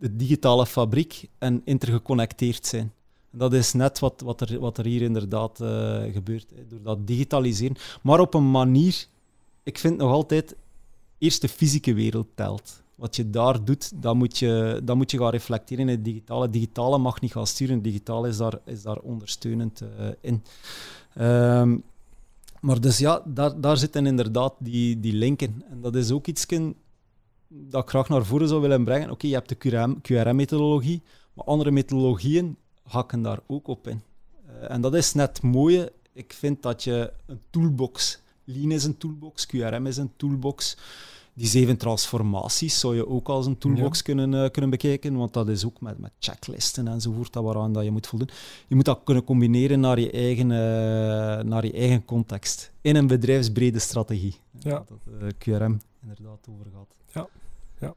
[0.00, 2.92] het digitale fabriek en intergeconnecteerd zijn.
[3.30, 6.50] Dat is net wat, wat, er, wat er hier inderdaad uh, gebeurt.
[6.54, 6.66] Hè.
[6.68, 7.76] Door dat digitaliseren.
[8.02, 9.06] Maar op een manier
[9.68, 10.56] ik vind nog altijd,
[11.18, 12.82] eerst de fysieke wereld telt.
[12.94, 16.50] Wat je daar doet, dat moet je, dat moet je gaan reflecteren in het digitale.
[16.50, 19.88] Digitale mag niet gaan sturen, het digitale is daar, is daar ondersteunend uh,
[20.20, 20.42] in.
[21.20, 21.82] Um,
[22.60, 25.62] maar dus ja, daar, daar zitten inderdaad die, die linken.
[25.70, 26.46] En dat is ook iets
[27.48, 29.10] dat ik graag naar voren zou willen brengen.
[29.10, 31.02] Oké, je hebt de QRM-methodologie,
[31.34, 34.02] maar andere methodologieën hakken daar ook op in.
[34.46, 35.92] Uh, en dat is net mooie.
[36.12, 40.76] Ik vind dat je een toolbox Lean is een toolbox, QRM is een toolbox.
[41.34, 45.48] Die zeven transformaties zou je ook als een toolbox kunnen, uh, kunnen bekijken, want dat
[45.48, 48.28] is ook met, met checklisten enzovoort dat waaraan dat je moet voldoen.
[48.66, 50.56] Je moet dat kunnen combineren naar je eigen, uh,
[51.50, 54.36] naar je eigen context, in een bedrijfsbrede strategie.
[54.58, 54.84] Ja.
[54.88, 56.96] Dat eh, QRM inderdaad over gaat.
[57.12, 57.28] Ja.
[57.80, 57.94] ja.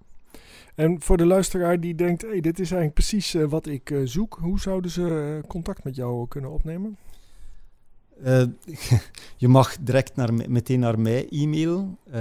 [0.76, 4.60] En voor de luisteraar die denkt, hey, dit is eigenlijk precies wat ik zoek, hoe
[4.60, 6.98] zouden ze contact met jou kunnen opnemen?
[8.24, 8.44] Uh,
[9.44, 11.98] je mag direct naar, meteen naar mij e-mailen.
[12.08, 12.14] Uh,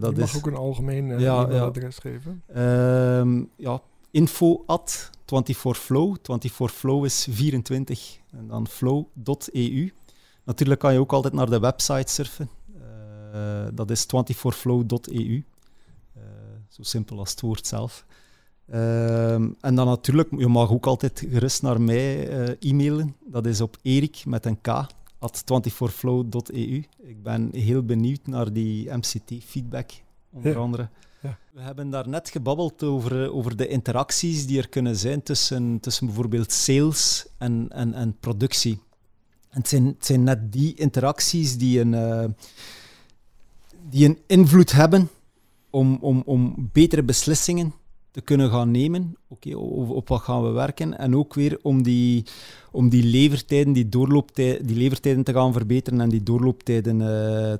[0.00, 2.10] dat je mag is, ook een algemeen uh, ja, e-mailadres ja.
[2.10, 2.42] geven.
[2.56, 6.16] Uh, ja, info at 24flow.
[6.16, 9.92] 24flow is 24 en dan flow.eu.
[10.44, 12.50] Natuurlijk kan je ook altijd naar de website surfen.
[13.74, 15.44] dat is 24flow.eu.
[16.68, 18.06] zo simpel als het woord zelf.
[18.68, 23.16] Ehm, en dan natuurlijk, je mag ook altijd gerust naar mij e-mailen.
[23.24, 24.86] Dat is op Erik met een K
[25.22, 26.84] at 24flow.eu.
[27.02, 29.90] Ik ben heel benieuwd naar die MCT-feedback,
[30.32, 30.88] onder andere.
[31.20, 31.38] Ja.
[31.52, 36.06] We hebben daar net gebabbeld over, over de interacties die er kunnen zijn tussen, tussen
[36.06, 38.78] bijvoorbeeld sales en, en, en productie.
[39.50, 42.24] En het, zijn, het zijn net die interacties die een, uh,
[43.90, 45.08] die een invloed hebben
[45.70, 47.74] om, om, om betere beslissingen
[48.12, 49.16] te kunnen gaan nemen.
[49.28, 50.98] Oké, op, op, wat gaan we werken?
[50.98, 52.24] En ook weer om die,
[52.70, 57.06] om die levertijden, die, doorlooptijden, die levertijden te gaan verbeteren en die doorlooptijden uh,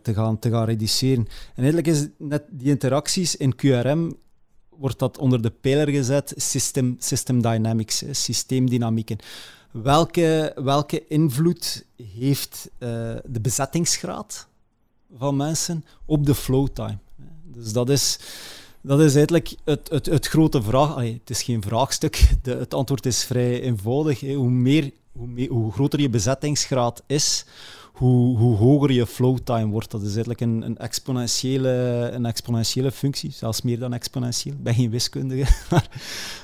[0.02, 1.26] te, gaan, te gaan reduceren.
[1.54, 4.14] En eigenlijk is net die interacties in QRM
[4.68, 9.18] wordt dat onder de pijler gezet, system, system dynamics, systeemdynamieken.
[9.70, 12.88] Welke, welke invloed heeft uh,
[13.24, 14.48] de bezettingsgraad
[15.16, 16.98] van mensen op de flow time?
[17.44, 18.18] Dus dat is
[18.82, 20.94] dat is eigenlijk het, het, het grote vraag.
[20.94, 22.30] Het is geen vraagstuk.
[22.42, 24.20] De, het antwoord is vrij eenvoudig.
[24.20, 24.34] Hè.
[24.34, 27.44] Hoe, meer, hoe, hoe groter je bezettingsgraad is,
[27.92, 29.90] hoe, hoe hoger je flowtime wordt.
[29.90, 31.68] Dat is eigenlijk een, een, exponentiële,
[32.12, 34.54] een exponentiële functie, zelfs meer dan exponentieel.
[34.54, 35.88] Ik ben geen wiskundige, maar,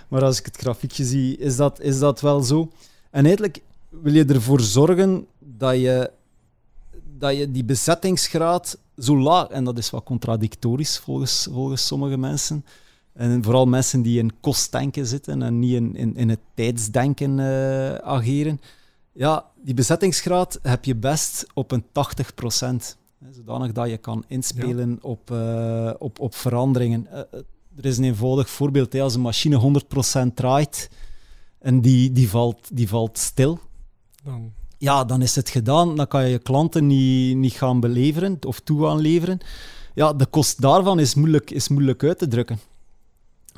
[0.09, 2.71] maar als ik het grafiekje zie, is dat, is dat wel zo.
[3.11, 6.11] En eigenlijk wil je ervoor zorgen dat je,
[7.19, 12.65] dat je die bezettingsgraad zo laag, en dat is wat contradictorisch volgens, volgens sommige mensen.
[13.13, 17.95] En vooral mensen die in kostdenken zitten en niet in, in, in het tijdsdenken uh,
[17.95, 18.61] ageren.
[19.13, 22.99] Ja, die bezettingsgraad heb je best op een 80%
[23.31, 27.07] Zodanig dat je kan inspelen op, uh, op, op veranderingen.
[27.13, 27.19] Uh,
[27.77, 28.93] er is een eenvoudig voorbeeld.
[28.93, 29.03] Hè.
[29.03, 29.83] Als een machine
[30.31, 30.91] 100% draait
[31.59, 33.59] en die, die, valt, die valt stil,
[34.25, 34.53] dan.
[34.79, 35.97] Ja, dan is het gedaan.
[35.97, 39.39] Dan kan je je klanten niet, niet gaan beleveren of toe gaan leveren.
[39.95, 42.59] Ja, de kost daarvan is moeilijk, is moeilijk uit te drukken.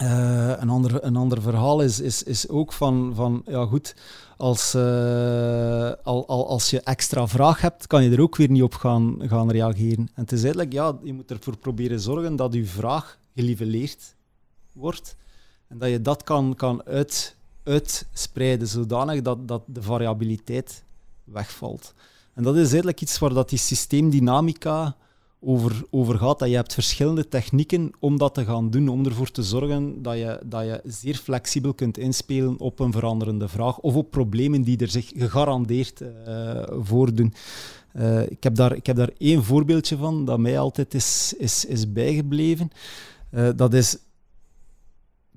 [0.02, 3.94] Uh, een, ander, een ander verhaal is, is, is ook van, van ja goed,
[4.36, 8.62] als, uh, al, al, als je extra vraag hebt, kan je er ook weer niet
[8.62, 10.08] op gaan, gaan reageren.
[10.14, 14.14] En het is eigenlijk, ja, je moet ervoor proberen zorgen dat je vraag geliveleerd
[14.72, 15.16] wordt
[15.68, 20.84] en dat je dat kan, kan uit, uitspreiden, zodanig dat, dat de variabiliteit
[21.32, 21.94] wegvalt.
[22.34, 24.96] En dat is eigenlijk iets waar dat die systeemdynamica
[25.40, 26.38] over, over gaat.
[26.38, 30.16] Dat je hebt verschillende technieken om dat te gaan doen, om ervoor te zorgen dat
[30.16, 34.78] je, dat je zeer flexibel kunt inspelen op een veranderende vraag of op problemen die
[34.78, 37.34] er zich gegarandeerd uh, voordoen.
[37.96, 41.64] Uh, ik, heb daar, ik heb daar één voorbeeldje van dat mij altijd is, is,
[41.64, 42.70] is bijgebleven.
[43.34, 43.98] Uh, dat is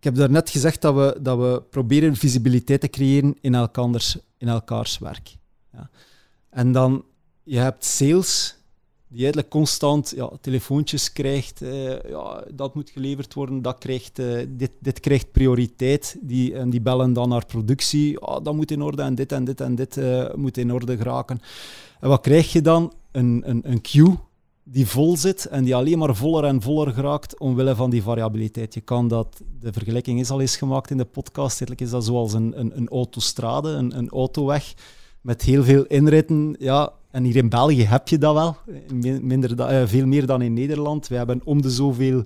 [0.03, 4.47] ik heb daarnet gezegd dat we, dat we proberen visibiliteit te creëren in elkaars, in
[4.47, 5.35] elkaars werk.
[5.73, 5.89] Ja.
[6.49, 7.03] En dan,
[7.43, 8.57] je hebt sales
[9.13, 14.45] die eigenlijk constant ja, telefoontjes krijgt, eh, ja, dat moet geleverd worden, dat krijgt, eh,
[14.49, 18.81] dit, dit krijgt prioriteit, die, en die bellen dan naar productie, oh, dat moet in
[18.81, 21.39] orde en dit en dit en dit uh, moet in orde geraken.
[21.99, 22.93] En wat krijg je dan?
[23.11, 24.17] Een, een, een queue
[24.63, 28.73] die vol zit en die alleen maar voller en voller geraakt omwille van die variabiliteit.
[28.73, 32.05] Je kan dat, de vergelijking is al eens gemaakt in de podcast, eigenlijk is dat
[32.05, 34.73] zoals een, een, een autostrade, een, een autoweg
[35.23, 36.55] met heel veel inritten.
[36.59, 38.57] Ja, en hier in België heb je dat wel,
[39.21, 41.07] minder uh, veel meer dan in Nederland.
[41.07, 42.23] We hebben om de zoveel,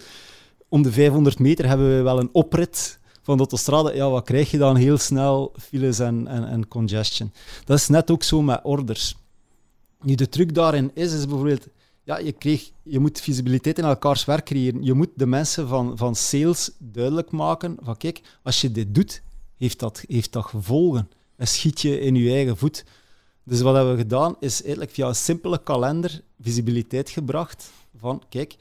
[0.68, 3.96] om de 500 meter hebben we wel een oprit van de autostrade.
[3.96, 5.54] Ja, wat krijg je dan heel snel?
[5.60, 7.32] Files en, en, en congestion.
[7.66, 9.16] Dat is net ook zo met orders.
[10.02, 11.68] Nu, de truc daarin is, is bijvoorbeeld
[12.04, 14.84] ja, je, kreeg, je moet visibiliteit in elkaars werk creëren.
[14.84, 19.22] Je moet de mensen van, van sales duidelijk maken van kijk, als je dit doet,
[19.58, 21.10] heeft dat, heeft dat gevolgen.
[21.38, 22.86] En schiet je in je eigen voet.
[23.44, 28.56] Dus wat hebben we gedaan, is eigenlijk via een simpele kalender visibiliteit gebracht van kijk,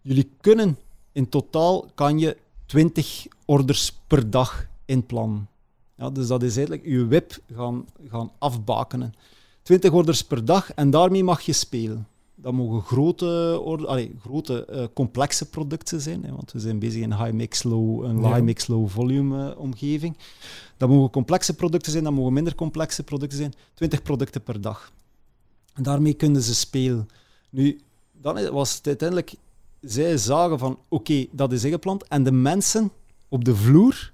[0.00, 0.78] jullie kunnen
[1.12, 5.48] in totaal kan je 20 orders per dag inplannen.
[5.96, 9.14] Ja, dus dat is eigenlijk je WIP gaan, gaan afbakenen.
[9.62, 12.06] 20 orders per dag en daarmee mag je spelen
[12.42, 17.12] dat mogen grote, allee, grote uh, complexe producten zijn, hè, want we zijn bezig in
[17.12, 20.16] high mix, low, een high mix, low volume uh, omgeving.
[20.76, 23.52] Dat mogen complexe producten zijn, dat mogen minder complexe producten zijn.
[23.74, 24.92] 20 producten per dag.
[25.74, 27.08] En daarmee kunnen ze spelen.
[27.50, 27.80] Nu,
[28.12, 29.34] dan was het uiteindelijk,
[29.80, 32.08] zij zagen van oké, dat is ingepland.
[32.08, 32.90] En de mensen
[33.28, 34.12] op de vloer,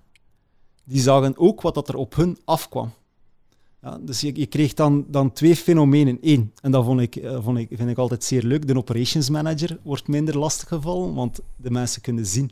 [0.85, 2.93] die zagen ook wat dat er op hun afkwam.
[4.01, 6.19] Dus je, kreeg dan, dan twee fenomenen.
[6.21, 9.31] Eén, en dat vond ik, uh, vond ik, vind ik altijd zeer leuk, de operations
[9.31, 12.51] manager wordt minder lastig gevallen, want de mensen kunnen zien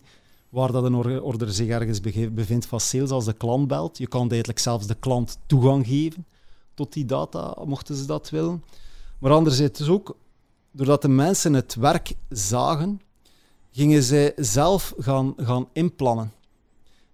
[0.48, 2.00] waar dat een order zich ergens
[2.32, 3.98] bevindt van sales als de klant belt.
[3.98, 6.26] Je kan eigenlijk zelfs de klant toegang geven
[6.74, 8.64] tot die data, mochten ze dat willen.
[9.18, 10.16] Maar anderzijds dus ook,
[10.70, 13.00] doordat de mensen het werk zagen,
[13.70, 16.32] gingen zij zelf gaan, gaan inplannen.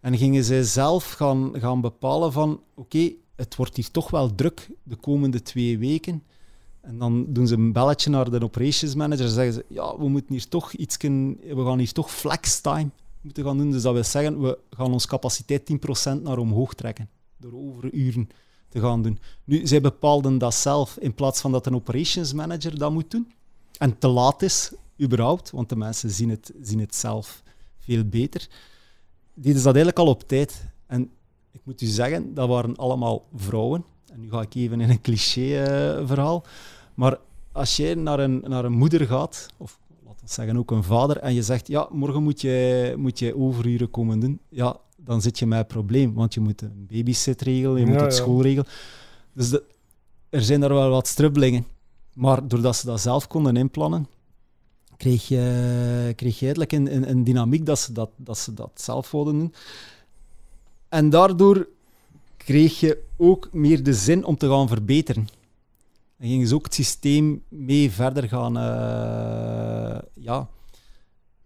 [0.00, 4.70] En gingen zij zelf gaan, gaan bepalen van, oké, het wordt hier toch wel druk
[4.82, 6.22] de komende twee weken.
[6.80, 10.08] En dan doen ze een belletje naar de operations manager en zeggen ze, ja, we
[10.08, 13.70] moeten hier toch iets, we gaan hier toch flex time moeten gaan doen.
[13.70, 15.70] Dus dat wil zeggen, we gaan onze capaciteit
[16.18, 18.28] 10% naar omhoog trekken, door overuren
[18.68, 19.18] te gaan doen.
[19.44, 23.32] Nu, zij bepaalden dat zelf, in plaats van dat een operations manager dat moet doen.
[23.78, 27.42] En te laat is, überhaupt, want de mensen zien het, zien het zelf
[27.78, 28.48] veel beter.
[29.34, 30.66] Deden ze dat eigenlijk al op tijd.
[30.86, 31.10] En
[31.52, 33.84] ik moet u zeggen, dat waren allemaal vrouwen.
[34.12, 36.44] En nu ga ik even in een cliché-verhaal.
[36.94, 37.18] maar
[37.52, 41.16] als jij naar een, naar een moeder gaat, of laten we zeggen ook een vader,
[41.16, 45.38] en je zegt, ja, morgen moet je, moet je overuren komen doen, ja, dan zit
[45.38, 48.66] je met een probleem, want je moet een babysit regelen, je moet het school regelen.
[49.32, 49.62] Dus de,
[50.28, 51.66] er zijn daar wel wat strubbelingen.
[52.14, 54.06] Maar doordat ze dat zelf konden inplannen,
[54.96, 58.70] kreeg je, kreeg je eigenlijk een, een, een dynamiek dat ze dat, dat ze dat
[58.74, 59.54] zelf wilden doen.
[60.90, 61.68] En daardoor
[62.36, 65.28] kreeg je ook meer de zin om te gaan verbeteren.
[66.16, 68.56] En gingen ze ook het systeem mee verder gaan.
[68.56, 70.48] Uh, ja,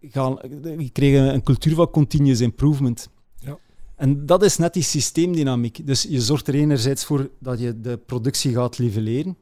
[0.01, 0.37] gaan
[0.77, 3.09] je kreeg een cultuur van continuous improvement.
[3.39, 3.57] Ja.
[3.95, 5.87] En dat is net die systeemdynamiek.
[5.87, 9.37] Dus je zorgt er enerzijds voor dat je de productie gaat nivelleren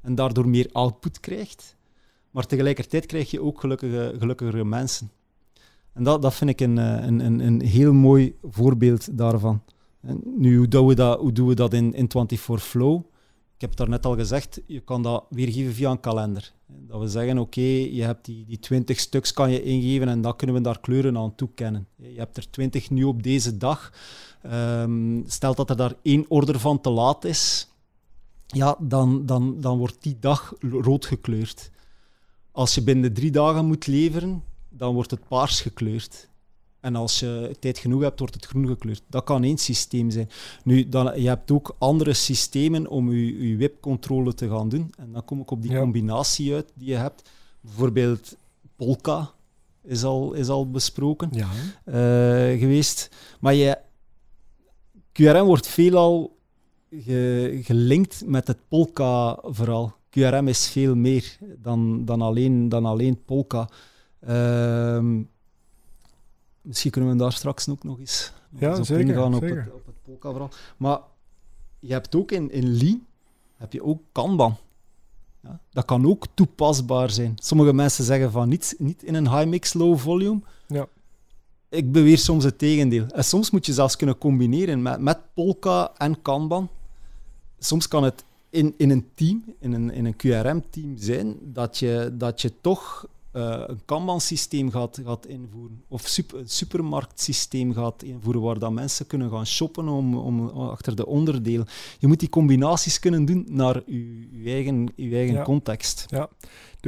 [0.00, 1.76] en daardoor meer output krijgt.
[2.30, 5.10] Maar tegelijkertijd krijg je ook gelukkige, gelukkigere mensen.
[5.96, 9.62] En dat, dat vind ik een, eh, een, een, een heel mooi voorbeeld daarvan.
[10.00, 13.02] En nu, hoe doen we dat, hoe doen we dat in, in 24 Flow?
[13.56, 16.52] ik heb het daarnet al gezegd, je kan dat weergeven via een kalender.
[16.66, 20.36] Dat we zeggen, oké, je hebt die, die 20 stuks kan je ingeven en dan
[20.36, 21.86] kunnen we daar kleuren aan toekennen.
[21.96, 23.92] Je hebt er 20 nu op deze dag.
[24.52, 27.68] Um, stel dat er daar één order van te laat is,
[28.46, 31.70] ja, dan, dan, dan wordt die dag rood gekleurd.
[32.52, 34.42] Als je binnen drie dagen moet leveren,
[34.76, 36.28] dan wordt het paars gekleurd.
[36.80, 39.02] En als je tijd genoeg hebt, wordt het groen gekleurd.
[39.08, 40.30] Dat kan één systeem zijn.
[40.64, 44.92] Nu, dan, je hebt ook andere systemen om je, je webcontrole te gaan doen.
[44.98, 47.30] En dan kom ik op die combinatie uit die je hebt.
[47.60, 48.36] Bijvoorbeeld
[48.76, 49.30] Polka
[49.82, 51.48] is al, is al besproken ja.
[51.84, 53.10] Uh, geweest.
[53.40, 53.78] Maar je,
[55.12, 56.36] QRM wordt veelal
[56.90, 59.96] ge, gelinkt met het Polka-verhaal.
[60.10, 63.68] QRM is veel meer dan, dan, alleen, dan alleen Polka.
[64.20, 65.22] Uh,
[66.60, 69.72] misschien kunnen we daar straks ook nog eens, nog ja, eens op ingaan op het,
[69.72, 70.50] op het Polka-verhaal.
[70.76, 70.98] Maar
[71.80, 73.06] je hebt ook in, in Lean
[73.56, 74.56] heb je ook Kanban.
[75.40, 77.32] Ja, dat kan ook toepasbaar zijn.
[77.36, 80.40] Sommige mensen zeggen van niet, niet in een high mix, low volume.
[80.66, 80.86] Ja.
[81.68, 83.06] Ik beweer soms het tegendeel.
[83.06, 86.68] En soms moet je zelfs kunnen combineren met, met Polka en Kanban.
[87.58, 92.10] Soms kan het in, in een team, in een, in een QRM-team zijn, dat je,
[92.12, 98.42] dat je toch uh, een Kanban-systeem gaat, gaat invoeren, of super, een supermarktsysteem gaat invoeren,
[98.42, 101.64] waar dat mensen kunnen gaan shoppen om, om, achter de onderdeel.
[101.98, 106.06] Je moet die combinaties kunnen doen naar je, je eigen, je eigen context.
[106.08, 106.28] Ja,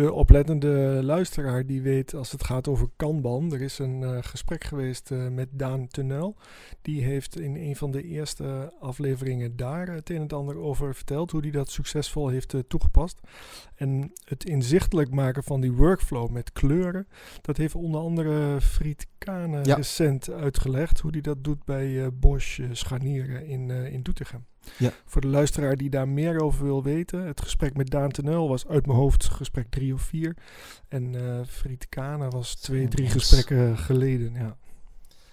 [0.04, 3.52] de oplettende luisteraar die weet als het gaat over Kanban.
[3.52, 6.36] Er is een uh, gesprek geweest uh, met Daan Tunnel.
[6.82, 11.30] Die heeft in een van de eerste afleveringen daar het een en ander over verteld.
[11.30, 13.20] Hoe hij dat succesvol heeft uh, toegepast.
[13.74, 17.08] En het inzichtelijk maken van die workflow met kleuren.
[17.40, 19.74] Dat heeft onder andere Friet Kane ja.
[19.74, 21.00] recent uitgelegd.
[21.00, 24.47] Hoe hij dat doet bij Bosch Scharnieren in, in Doetinchem.
[24.78, 24.92] Ja.
[25.04, 28.66] Voor de luisteraar die daar meer over wil weten, het gesprek met Daan Tenel was
[28.66, 30.36] uit mijn hoofd gesprek drie of vier.
[30.88, 34.32] En uh, Friet Kana was twee, drie gesprekken geleden.
[34.32, 34.56] Ja.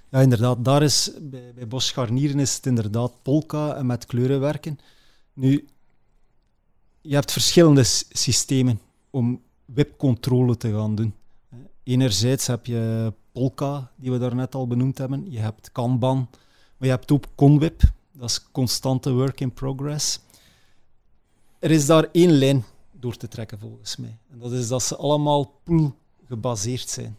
[0.09, 0.65] ja, inderdaad.
[0.65, 4.79] Daar is, bij, bij Bos Scharnieren is het inderdaad polka en met kleuren werken.
[5.33, 5.67] Nu,
[7.01, 11.13] je hebt verschillende systemen om webcontrole te gaan doen.
[11.83, 15.31] Enerzijds heb je Polka, die we daarnet al benoemd hebben.
[15.31, 16.17] Je hebt Kanban,
[16.77, 17.81] maar je hebt ook Conweb.
[18.17, 20.19] Dat is constante work in progress.
[21.59, 24.17] Er is daar één lijn door te trekken, volgens mij.
[24.31, 25.95] En dat is dat ze allemaal pool
[26.27, 27.17] gebaseerd zijn.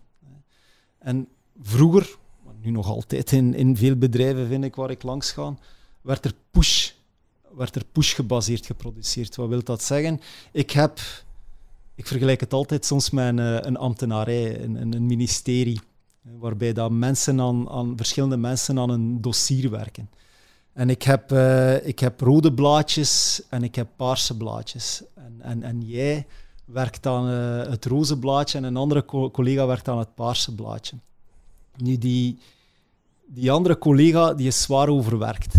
[0.99, 1.29] En
[1.63, 5.57] vroeger, maar nu nog altijd in, in veel bedrijven vind ik waar ik langs ga,
[6.01, 6.91] werd er push,
[7.55, 9.37] werd er push gebaseerd geproduceerd.
[9.37, 10.21] Wat wil dat zeggen?
[10.53, 11.01] Ik heb,
[11.95, 15.81] ik vergelijk het altijd soms met een, eh, ambtenarij, een, een, ministerie,
[16.23, 20.11] waarbij dat mensen aan, aan, verschillende mensen aan een dossier werken.
[20.77, 25.03] En ik heb, uh, ik heb rode blaadjes en ik heb paarse blaadjes.
[25.15, 26.27] En, en, en jij
[26.65, 30.55] werkt aan uh, het roze blaadje en een andere co collega werkt aan het paarse
[30.55, 30.97] blaadje.
[31.77, 32.39] Nu, die,
[33.27, 35.55] die andere collega die is zwaar overwerkt.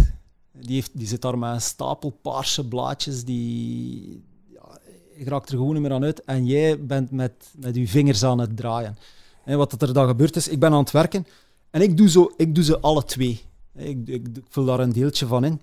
[0.51, 4.80] Die, heeft, die zit daar met een stapel paarse blaadjes, die ja,
[5.25, 6.23] raakt er gewoon niet meer aan uit.
[6.23, 8.97] En jij bent met, met je vingers aan het draaien.
[9.43, 11.27] En wat er dan gebeurt is, ik ben aan het werken
[11.69, 13.45] en ik doe, zo, ik doe ze alle twee.
[13.78, 15.62] Ik, ik, vul daar een deeltje van in.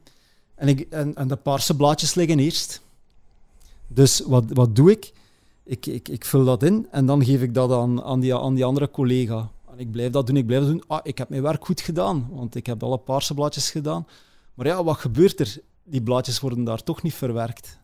[0.54, 2.80] En, ik, en, en de paarse blaadjes liggen eerst.
[3.86, 5.12] Dus wat, wat doe ik?
[5.64, 6.08] Ik, ik?
[6.08, 8.90] ik vul dat in en dan geef ik dat aan, aan, die, aan die andere
[8.90, 9.50] collega.
[9.70, 10.84] En ik blijf dat doen, ik blijf dat doen.
[10.86, 14.06] Ah, ik heb mijn werk goed gedaan, want ik heb alle paarse blaadjes gedaan.
[14.54, 15.58] Maar ja, wat gebeurt er?
[15.84, 17.78] Die blaadjes worden daar toch niet verwerkt.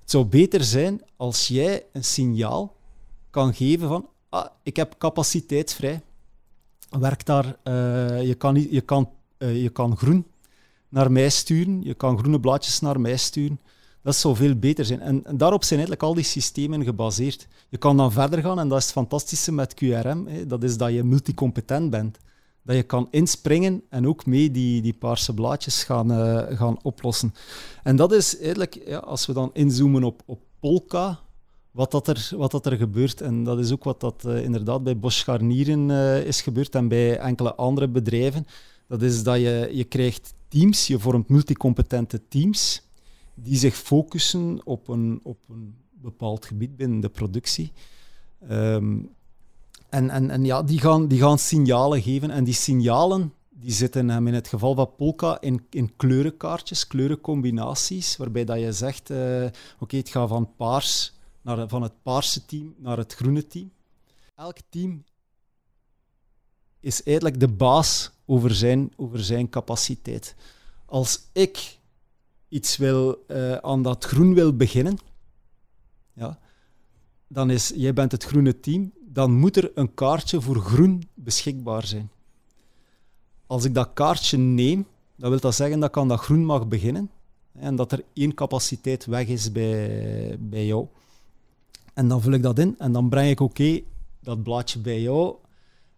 [0.00, 2.76] Het zou beter zijn als jij een signaal
[3.30, 6.00] kan geven van ah, ik heb capaciteit vrij.
[6.90, 10.26] Werk daar, uh, je, kan, je kan uh, je kan groen
[10.88, 13.60] naar mij sturen, je kan groene blaadjes naar mij sturen.
[14.02, 15.00] Dat zou veel beter zijn.
[15.00, 17.46] En, daarop zijn eigenlijk al die systemen gebaseerd.
[17.68, 20.76] Je kan dan verder gaan, en dat is het fantastische met QRM, hè, dat is
[20.76, 22.18] dat je multicompetent bent.
[22.62, 27.34] Dat je kan inspringen en ook mee die, die paarse blaadjes gaan, uh, gaan oplossen.
[27.82, 31.20] En dat is eigenlijk, ja, als we dan inzoomen op, op Polka,
[31.70, 33.20] wat dat, er, wat dat er gebeurt.
[33.20, 36.88] En dat is ook wat dat uh, inderdaad bij Bosch Scharnieren uh, is gebeurd en
[36.88, 38.46] bij enkele andere bedrijven.
[38.86, 42.82] Dat is dat je, je krijgt teams, je vormt multicompetente teams
[43.34, 47.72] die zich focussen op een, op een bepaald gebied binnen de productie.
[48.50, 49.10] Um,
[49.88, 52.30] en en, en ja, die, gaan, die gaan signalen geven.
[52.30, 53.32] En die signalen
[53.64, 58.72] die zitten hem in het geval van Polka in, in kleurenkaartjes, kleurencombinaties, waarbij dat je
[58.72, 59.46] zegt, uh,
[59.78, 61.12] oké, het gaat van paars
[61.42, 63.70] naar, van het paarse team naar het groene team.
[64.36, 65.04] Elk team
[66.84, 70.34] is eigenlijk de baas over zijn, over zijn capaciteit.
[70.86, 71.78] Als ik
[72.48, 74.98] iets wil, uh, aan dat groen wil beginnen,
[76.12, 76.38] ja,
[77.26, 81.86] dan is, jij bent het groene team, dan moet er een kaartje voor groen beschikbaar
[81.86, 82.10] zijn.
[83.46, 86.68] Als ik dat kaartje neem, dan wil dat zeggen dat ik aan dat groen mag
[86.68, 87.10] beginnen
[87.52, 90.86] en dat er één capaciteit weg is bij, bij jou.
[91.94, 93.80] En dan vul ik dat in en dan breng ik oké
[94.20, 95.34] dat blaadje bij jou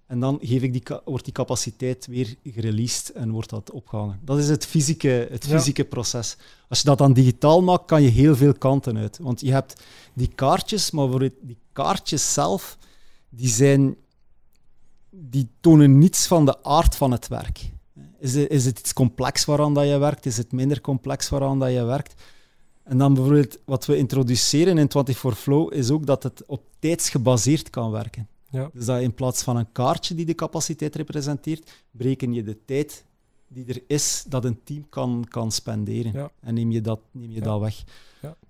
[0.07, 4.21] en dan geef ik die, wordt die capaciteit weer gereleased en wordt dat opgehangen.
[4.25, 6.37] Dat is het fysieke, het fysieke proces.
[6.69, 9.19] Als je dat dan digitaal maakt, kan je heel veel kanten uit.
[9.19, 9.83] Want je hebt
[10.15, 12.79] die kaartjes, maar voor die kaartjes zelf,
[13.29, 13.97] die, zijn,
[15.11, 17.71] die tonen niets van de aard van het werk.
[18.19, 20.27] Is het, is het iets complex waaraan dat je werkt?
[20.27, 22.23] Is het minder complex waaraan dat je werkt?
[22.85, 27.71] En dan bijvoorbeeld wat we introduceren in 24 Flow is ook dat het op tijdsgebaseerd
[27.71, 28.29] kan werken.
[28.51, 28.71] Ja.
[28.73, 33.05] Dus dat in plaats van een kaartje die de capaciteit representeert, breken je de tijd
[33.49, 36.31] die er is dat een team kan, kan spenderen.
[36.41, 37.85] En neem je dat, neem je dat weg.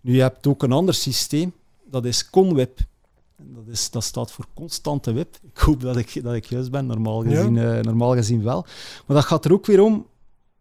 [0.00, 1.52] Nu, je hebt ook een ander systeem,
[1.84, 2.78] dat is ConWeb.
[3.36, 5.38] Dat, is, dat staat voor constante WIP.
[5.42, 8.66] Ik hoop dat ik, dat ik juist ben, normaal gezien, uh, normaal gezien wel.
[9.06, 10.06] Maar dat gaat er ook weer om,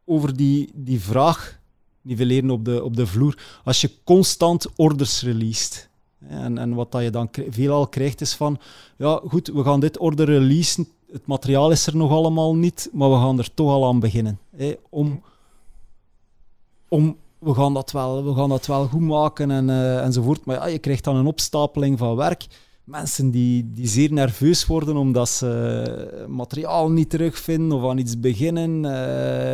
[0.05, 1.59] over die, die vraag
[2.01, 3.59] nivelleren op de, op de vloer.
[3.63, 5.89] Als je constant orders released,
[6.27, 8.57] en, en wat dat je dan veelal krijgt is van,
[8.97, 13.09] ja goed, we gaan dit order releasen, het materiaal is er nog allemaal niet, maar
[13.09, 14.39] we gaan er toch al aan beginnen.
[14.55, 15.21] Hè, om,
[16.87, 20.45] om, we, gaan dat wel, we gaan dat wel goed maken en, uh, enzovoort.
[20.45, 22.45] Maar ja, je krijgt dan een opstapeling van werk
[22.85, 28.75] mensen die, die zeer nerveus worden omdat ze materiaal niet terugvinden of aan iets beginnen,
[28.75, 28.83] uh,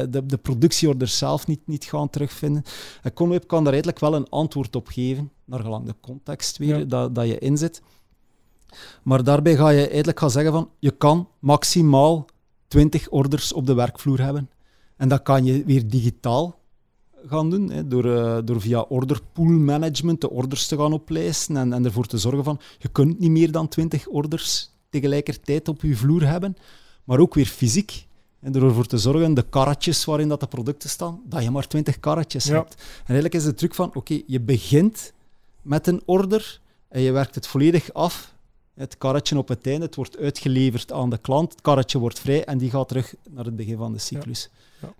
[0.10, 2.64] de, de productieorders zelf niet, niet gaan terugvinden.
[3.02, 6.88] En Conweb kan daar eigenlijk wel een antwoord op geven, naar gelang de context weer
[6.88, 7.82] dat, dat je inzet.
[9.04, 12.26] Maar daarbij ga je eigenlijk gaan zeggen van, je kan maximaal
[12.68, 14.50] 20 orders op de werkvloer hebben.
[14.98, 16.60] En dat kan je weer digitaal
[17.26, 17.72] gaan doen.
[17.72, 22.06] Hè, door, uh, door via orderpool management de orders te gaan oplijsten en, en ervoor
[22.06, 26.56] te zorgen van je kunt niet meer dan 20 orders tegelijkertijd op je vloer hebben,
[27.04, 28.06] maar ook weer fysiek.
[28.40, 32.00] En ervoor te zorgen, de karretjes waarin dat de producten staan, dat je maar 20
[32.00, 32.74] karretjes hebt.
[32.74, 35.14] En eigenlijk is de truc van, oké, je begint
[35.62, 38.34] met een order en je werkt het volledig af.
[38.74, 42.46] Het karretje op het einde, het wordt uitgeleverd aan de klant, het karretje wordt vrij
[42.46, 44.50] en die gaat terug naar het begin van de cyclus.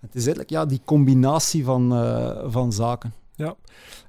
[0.00, 3.12] Het is eigenlijk ja, die combinatie van, uh, van zaken.
[3.34, 3.56] Ja,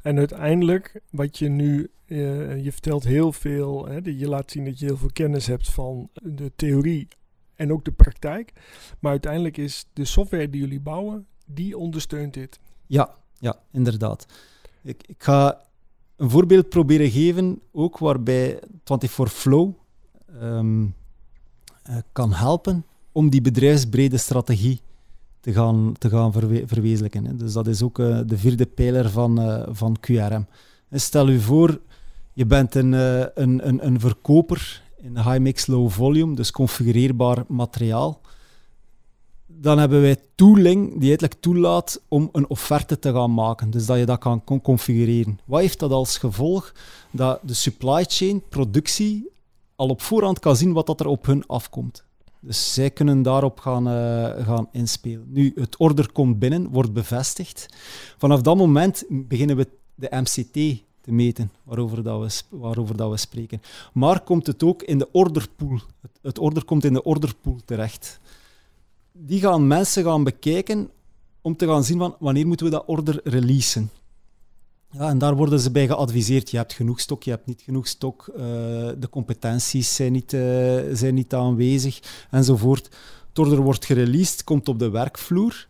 [0.02, 4.80] en uiteindelijk, wat je nu, uh, je vertelt heel veel, hè, je laat zien dat
[4.80, 7.08] je heel veel kennis hebt van de theorie
[7.56, 8.54] en ook de praktijk.
[9.00, 12.60] Maar uiteindelijk is de software die jullie bouwen, die ondersteunt dit.
[12.88, 14.26] Ja, ja inderdaad.
[14.82, 15.62] Ik, ik ga
[16.16, 19.74] een voorbeeld proberen geven, ook waarbij 24 Flow
[20.42, 20.96] um,
[21.90, 24.82] uh, kan helpen om die bedrijfsbrede strategie
[25.44, 26.32] te gaan, te gaan
[26.66, 27.26] verwezenlijken.
[27.26, 27.36] Hè.
[27.36, 30.46] Dus dat is ook uh, de vierde pijler van, uh, van QRM.
[30.90, 31.82] En stel u voor,
[32.34, 37.44] je bent een, uh, een, een, een verkoper in high mix, low volume, dus configureerbaar
[37.48, 38.22] materiaal.
[39.48, 43.70] Dan hebben wij tooling die eigenlijk toelaat om een offerte te gaan maken.
[43.70, 45.40] Dus dat je dat kan configureren.
[45.46, 46.74] Wat heeft dat als gevolg?
[47.12, 49.30] Dat de supply chain, productie,
[49.76, 52.04] al op voorhand kan zien wat dat er op hun afkomt.
[52.46, 55.26] Dus zij kunnen daarop gaan, uh, gaan inspelen.
[55.28, 57.76] Nu, het order komt binnen, wordt bevestigd.
[58.18, 62.20] Vanaf dat moment beginnen we de MCT te meten, waarover, dat
[62.50, 63.62] we, waarover dat we spreken.
[63.94, 65.80] Maar komt het ook in de orderpool.
[66.02, 68.20] Het, het order komt in de orderpool terecht.
[69.12, 70.90] Die gaan mensen gaan bekijken
[71.42, 73.90] om te gaan zien van wanneer moeten we dat order releasen.
[74.98, 76.52] Ja, en daar worden ze bij geadviseerd.
[76.52, 78.44] Je hebt genoeg stok, je hebt niet genoeg stok, uh,
[78.98, 80.42] de competenties zijn niet, uh,
[80.92, 82.00] zijn niet aanwezig,
[82.32, 82.90] enzovoort.
[83.34, 85.68] Het wordt gereleased, komt op de werkvloer.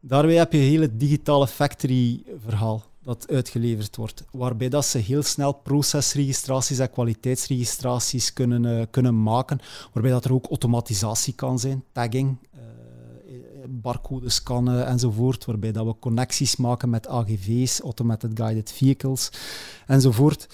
[0.00, 5.52] Daarbij heb je een hele digitale factory-verhaal dat uitgeleverd wordt, waarbij dat ze heel snel
[5.52, 9.60] procesregistraties en kwaliteitsregistraties kunnen, uh, kunnen maken,
[9.92, 12.36] waarbij dat er ook automatisatie kan zijn, tagging,
[13.68, 19.30] barcode scannen enzovoort, waarbij dat we connecties maken met AGV's, Automated Guided Vehicles
[19.86, 20.46] enzovoort.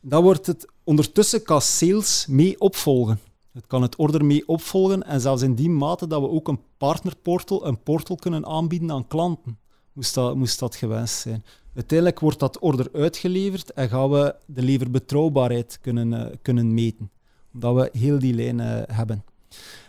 [0.00, 3.20] Dan wordt het ondertussen kan sales mee opvolgen.
[3.52, 6.60] Het kan het order mee opvolgen en zelfs in die mate dat we ook een
[6.76, 9.58] partnerportal, een portal kunnen aanbieden aan klanten,
[9.92, 11.44] moest dat, moest dat gewenst zijn.
[11.74, 17.10] Uiteindelijk wordt dat order uitgeleverd en gaan we de leverbetrouwbaarheid kunnen, uh, kunnen meten,
[17.54, 19.24] omdat we heel die lijnen hebben.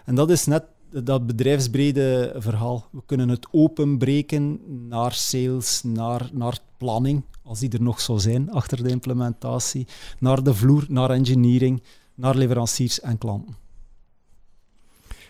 [0.06, 2.88] En dat is net dat bedrijfsbrede verhaal.
[2.92, 8.52] We kunnen het openbreken naar sales, naar, naar planning, als die er nog zou zijn
[8.52, 9.88] achter de implementatie,
[10.20, 11.84] naar de vloer, naar engineering,
[12.16, 13.56] naar leveranciers en klanten.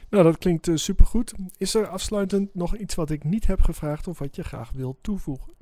[0.10, 1.34] Nou, dat klinkt uh, supergoed.
[1.58, 4.98] Is er afsluitend nog iets wat ik niet heb gevraagd of wat je graag wilt
[5.02, 5.58] toevoegen?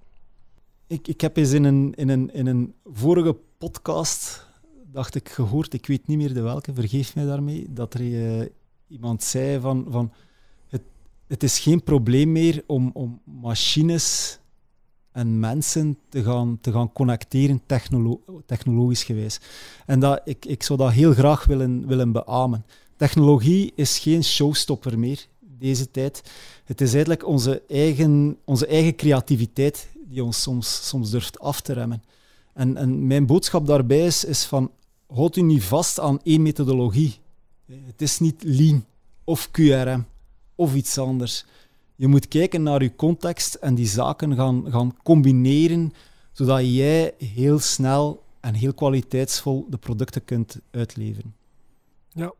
[0.88, 4.48] ik, ik heb eens in een, in, een, in een vorige podcast,
[4.91, 8.45] dacht ik, gehoord, ik weet niet meer de welke, vergeef mij daarmee, dat er uh,
[8.88, 10.12] iemand zei van, van
[10.68, 10.82] het,
[11.28, 14.40] het is geen probleem meer om, om machines
[15.12, 19.46] en mensen te gaan, te gaan connecteren technolo technologisch geweest.
[19.86, 22.66] En dat, ik, ik zou dat heel graag willen, willen beamen.
[22.96, 26.24] Technologie is geen showstopper meer deze tijd.
[26.66, 31.74] Het is eigenlijk onze eigen, onze eigen creativiteit die ons soms, soms durft af te
[31.74, 32.04] remmen.
[32.54, 34.72] En, en mijn boodschap daarbij is, is van,
[35.08, 37.20] houd u niet vast aan één methodologie.
[37.68, 38.86] Het is niet lean
[39.24, 40.05] of QRM
[40.55, 41.45] of iets anders.
[41.95, 45.93] Je moet kijken naar je context en die zaken gaan, gaan combineren,
[46.32, 51.36] zodat jij heel snel en heel kwaliteitsvol de producten kunt uitleveren.
[52.07, 52.34] Ja.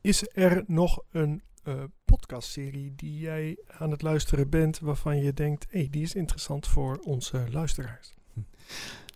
[0.00, 5.66] Is er nog een uh, podcastserie die jij aan het luisteren bent waarvan je denkt,
[5.70, 8.14] hé, hey, die is interessant voor onze luisteraars?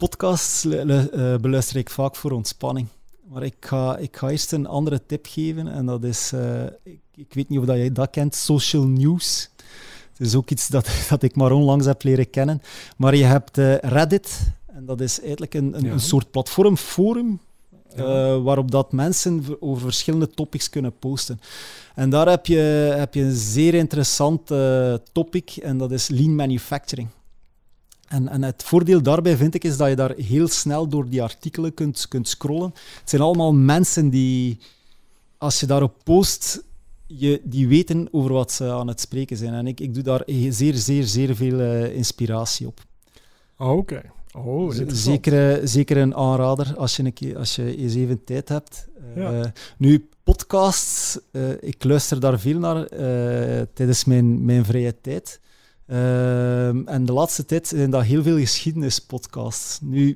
[0.00, 2.88] Podcasts uh, beluister ik vaak voor ontspanning.
[3.28, 5.68] Maar ik ga, ik ga eerst een andere tip geven.
[5.68, 9.50] En dat is, uh, ik, ik, weet niet of dat jij dat kent, social news.
[10.16, 12.62] Het is ook iets dat, dat ik maar onlangs heb leren kennen.
[12.96, 14.52] Maar je hebt uh, Reddit.
[14.66, 15.92] En dat is eigenlijk een, een, ja.
[15.92, 17.40] een soort platform, forum,
[17.96, 18.34] ja.
[18.34, 21.40] uh, waarop dat mensen over verschillende topics kunnen posten.
[21.94, 22.58] En daar heb je,
[22.96, 24.52] heb je een zeer interessant
[25.12, 25.56] topic.
[25.56, 27.08] En dat is lean manufacturing.
[28.10, 31.22] En, en, het voordeel daarbij vind ik is dat je daar heel snel door die
[31.22, 32.70] artikelen kunt, kunt scrollen.
[33.00, 34.58] Het zijn allemaal mensen die,
[35.38, 36.64] als je daarop post,
[37.06, 39.54] je, die weten over wat ze aan het spreken zijn.
[39.54, 42.80] En ik, ik doe daar zeer, zeer, zeer veel uh, inspiratie op.
[43.56, 43.72] Oké.
[43.72, 44.10] Okay.
[44.32, 48.88] Oh, zeker, zeker een aanrader als je, een keer, als je eens even tijd hebt.
[49.14, 49.32] Ja.
[49.32, 49.44] Uh,
[49.76, 52.88] nu, podcasts, uh, ik luister daar veel naar
[53.72, 55.40] tijdens mijn, mijn vrije tijd.
[55.90, 59.80] Uh, en de laatste tijd zijn dat heel veel geschiedenispodcasts.
[59.80, 60.08] Nu,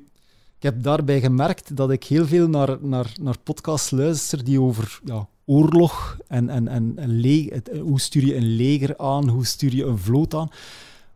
[0.57, 4.99] ik heb daarbij gemerkt dat ik heel veel naar, naar, naar podcasts luister die over
[5.03, 7.23] ja, oorlog en, en, en,
[7.53, 10.49] het, hoe stuur je een leger aan, hoe stuur je een vloot aan.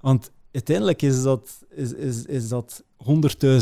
[0.01, 2.83] Want uiteindelijk is dat, is, is, is dat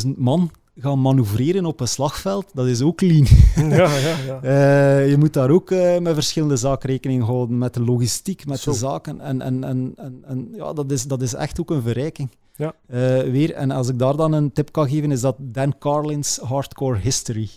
[0.05, 3.27] 100.000 man gaan manoeuvreren op een slagveld, dat is ook lean.
[3.55, 4.43] Ja, ja, ja.
[4.43, 8.59] uh, je moet daar ook uh, met verschillende zaken rekening houden, met de logistiek, met
[8.59, 8.71] Zo.
[8.71, 9.21] de zaken.
[9.21, 12.29] En, en, en, en, en, ja, dat is, dat is echt ook een verrijking.
[12.55, 12.73] Ja.
[12.89, 12.97] Uh,
[13.31, 16.99] weer, en als ik daar dan een tip kan geven, is dat Dan Carlin's Hardcore
[16.99, 17.49] History.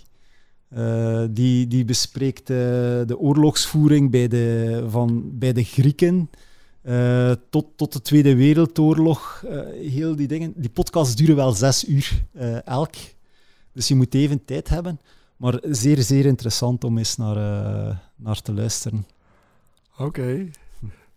[1.30, 6.30] die, die bespreekt de oorlogsvoering bij de, van, bij de Grieken.
[6.82, 9.42] Uh, tot, tot de Tweede Wereldoorlog.
[9.44, 9.60] Uh,
[9.90, 10.52] heel die dingen.
[10.56, 12.94] Die podcasts duren wel zes uur uh, elk.
[13.72, 15.00] Dus je moet even tijd hebben.
[15.36, 17.36] Maar zeer, zeer interessant om eens naar,
[18.16, 19.06] naar te luisteren.
[19.92, 20.02] Oké.
[20.02, 20.50] Okay.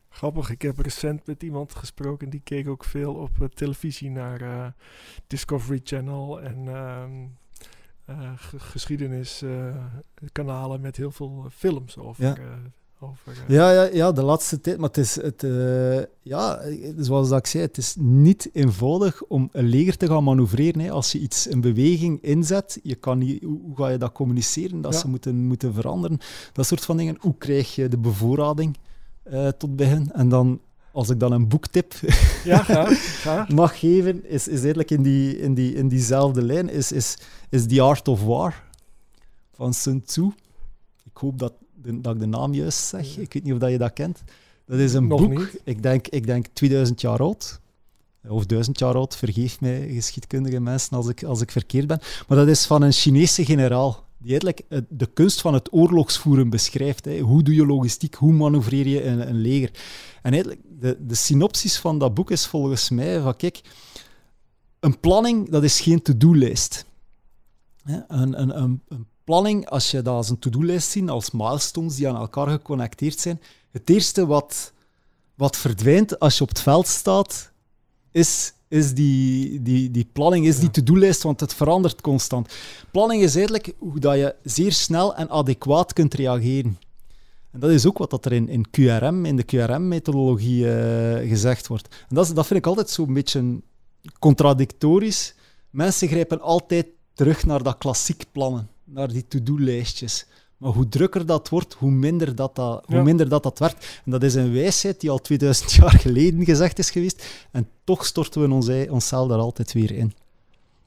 [0.09, 4.73] Grappig, ik heb recent met iemand gesproken die keek ook veel op televisie naar
[5.27, 6.67] Discovery Channel en
[8.09, 12.35] uh, geschiedeniskanalen met heel veel films over ja.
[13.03, 13.33] Over.
[13.47, 13.55] Uh...
[13.55, 14.77] Ja, ja, ja, de laatste tijd.
[14.77, 16.61] Maar het is, het, uh, ja,
[16.97, 20.81] zoals ik zei, het is niet eenvoudig om een leger te gaan manoeuvreren.
[20.81, 20.91] Hè.
[20.91, 24.81] Als je iets, een beweging inzet, je kan niet, hoe ga je dat communiceren?
[24.81, 24.99] Dat ja.
[24.99, 26.19] ze moeten, moeten veranderen.
[26.53, 27.17] Dat soort van dingen.
[27.19, 28.77] Hoe krijg je de bevoorrading
[29.31, 30.11] uh, tot bij hen?
[30.13, 30.59] En dan
[30.91, 31.93] als ik dan een boektip
[32.43, 33.47] ja, ga, ga.
[33.53, 37.17] mag geven, is, is eigenlijk in, die, in, die, in diezelfde lijn, is, is,
[37.49, 38.63] is The Art of War
[39.53, 40.31] van Sun Tzu.
[41.03, 41.53] Ik hoop dat
[41.83, 43.17] de, dat ik de naam juist zeg.
[43.17, 44.23] Ik weet niet of dat je dat kent.
[44.65, 45.61] Dat is een Nog boek, niet.
[45.63, 47.61] ik denk, ik denk 2000 jaar oud.
[48.27, 51.99] Of duizend jaar oud, vergeef mij geschiedkundige mensen als ik, als ik verkeerd ben.
[52.27, 57.05] Maar dat is van een Chinese generaal, die eigenlijk de kunst van het oorlogsvoeren beschrijft.
[57.05, 57.19] Hè.
[57.19, 59.71] Hoe doe je logistiek, hoe manoeuvreer je een, een leger?
[60.21, 63.61] En eigenlijk, de, de synopsis van dat boek is volgens mij van, kijk,
[64.79, 66.85] een planning, dat is geen to-do-lijst.
[67.85, 72.09] Een, een, een, een planning, als je dat als een to-do-lijst ziet, als milestones die
[72.09, 74.73] aan elkaar geconnecteerd zijn, het eerste wat,
[75.35, 77.51] wat verdwijnt als je op het veld staat,
[78.11, 82.53] is, is die, die, die planning, is die to-do-lijst, want het verandert constant.
[82.91, 86.77] Planning is eigenlijk hoe dat je zeer snel en adequaat kunt reageren.
[87.51, 91.67] En dat is ook wat dat er in, in QRM, in de QRM-methodologie uh, gezegd
[91.67, 91.87] wordt.
[92.09, 93.61] En dat, is, dat vind ik altijd zo'n beetje
[94.19, 95.35] contradictorisch.
[95.69, 100.25] Mensen grijpen altijd terug naar dat klassiek plannen naar die to-do-lijstjes.
[100.57, 103.03] Maar hoe drukker dat wordt, hoe minder dat dat, hoe Ja.
[103.03, 104.01] minder dat, dat werkt.
[104.05, 107.47] En dat is een wijsheid die al 2000 jaar geleden gezegd is geweest.
[107.51, 110.13] En toch storten we ons, onszelf daar altijd weer in.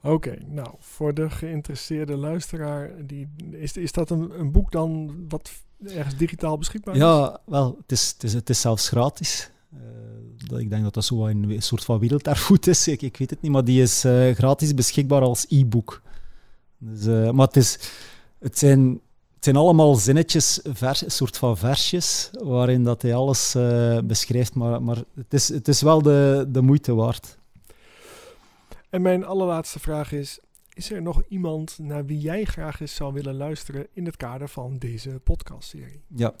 [0.03, 5.51] Oké, nou, voor de geïnteresseerde luisteraar, die, is, is dat een, een boek dan wat
[5.85, 7.01] ergens digitaal beschikbaar is?
[7.01, 9.51] Ja, wel, het is, het is, het is zelfs gratis.
[10.49, 12.87] Eh, ik denk dat dat zo een, een soort van werelderfgoed is.
[12.87, 16.01] Ik, ik, weet het niet, maar die is uh, gratis beschikbaar als e-book.
[16.77, 17.79] Dus, uh, maar het, is,
[18.39, 18.89] het, zijn,
[19.35, 24.55] het zijn allemaal zinnetjes, vers, een soort van versjes, waarin dat hij alles uh, beschrijft.
[24.55, 27.37] Maar, maar het, is, het is wel de, de moeite waard.
[28.89, 30.39] En mijn allerlaatste vraag is:
[30.73, 34.49] is er nog iemand naar wie jij graag eens zou willen luisteren in het kader
[34.49, 36.01] van deze podcastserie?
[36.07, 36.33] Ja,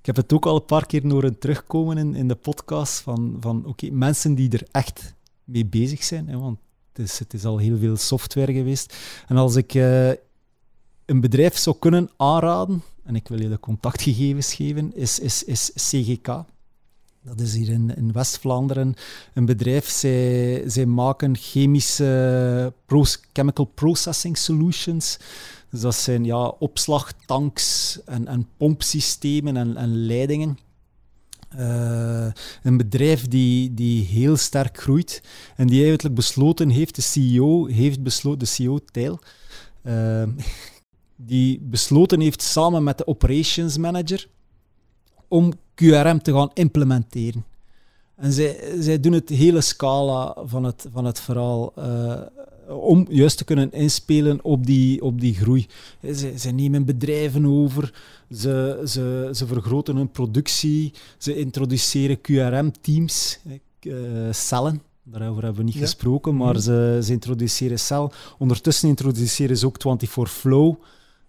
[0.00, 3.36] ik heb het ook al een paar keer horen terugkomen in, in de podcast van,
[3.40, 5.14] van oké, mensen die er echt
[5.44, 6.28] mee bezig zijn.
[6.28, 6.58] Hè, want
[6.98, 8.96] het is, het is al heel veel software geweest.
[9.26, 10.08] En als ik uh,
[11.04, 15.72] een bedrijf zou kunnen aanraden, en ik wil je de contactgegevens geven, is, is, is
[15.74, 16.44] CGK.
[17.22, 18.94] Dat is hier in, in West-Vlaanderen
[19.34, 19.88] een bedrijf.
[19.88, 22.72] Zij, zij maken chemische
[23.32, 25.18] chemical processing solutions.
[25.70, 30.58] Dus dat zijn ja, opslagtanks en, en pompsystemen en, en leidingen.
[31.56, 32.26] Uh,
[32.62, 35.22] een bedrijf die, die heel sterk groeit
[35.56, 39.18] en die eigenlijk besloten heeft, de CEO heeft besloten, de CEO Tijl,
[39.82, 40.22] uh,
[41.16, 44.28] die besloten heeft samen met de operations manager
[45.28, 47.44] om QRM te gaan implementeren.
[48.16, 52.20] En zij, zij doen het hele scala van het, van het verhaal uh,
[52.68, 55.66] om juist te kunnen inspelen op die, op die groei.
[56.02, 57.92] Ze, ze nemen bedrijven over,
[58.30, 63.38] ze, ze, ze vergroten hun productie, ze introduceren QRM-teams,
[63.82, 63.94] uh,
[64.30, 64.82] cellen.
[65.02, 65.80] Daarover hebben we niet ja.
[65.80, 66.60] gesproken, maar mm.
[66.60, 68.12] ze, ze introduceren cel.
[68.38, 70.74] Ondertussen introduceren ze ook 24 Flow.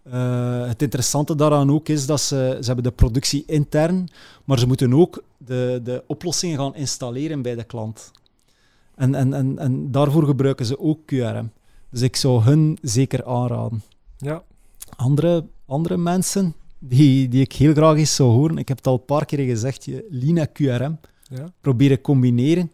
[0.08, 4.10] Uh, het interessante daaraan ook is dat ze, ze hebben de productie intern,
[4.46, 8.12] maar ze moeten ook de, de oplossingen gaan installeren bij de klant.
[9.00, 11.52] En, en, en, en daarvoor gebruiken ze ook QRM.
[11.90, 13.82] Dus ik zou hun zeker aanraden.
[14.18, 14.44] Ja.
[14.96, 18.94] Andere, andere mensen die, die ik heel graag eens zou horen, ik heb het al
[18.94, 20.98] een paar keer gezegd, je, Lina QRM,
[21.30, 21.52] ja.
[21.62, 22.72] proberen combineren.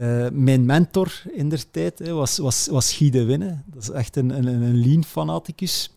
[0.00, 3.62] Uh, mijn mentor in der tijd was, was, was Guy de Winne.
[3.66, 5.90] Dat is echt een, een, een lean-fanaticus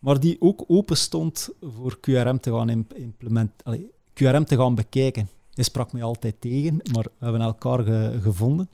[0.00, 5.28] maar die ook open stond voor QRM te gaan implementeren, QRM te gaan bekijken.
[5.54, 8.68] Hij sprak mij altijd tegen, maar we hebben elkaar ge gevonden.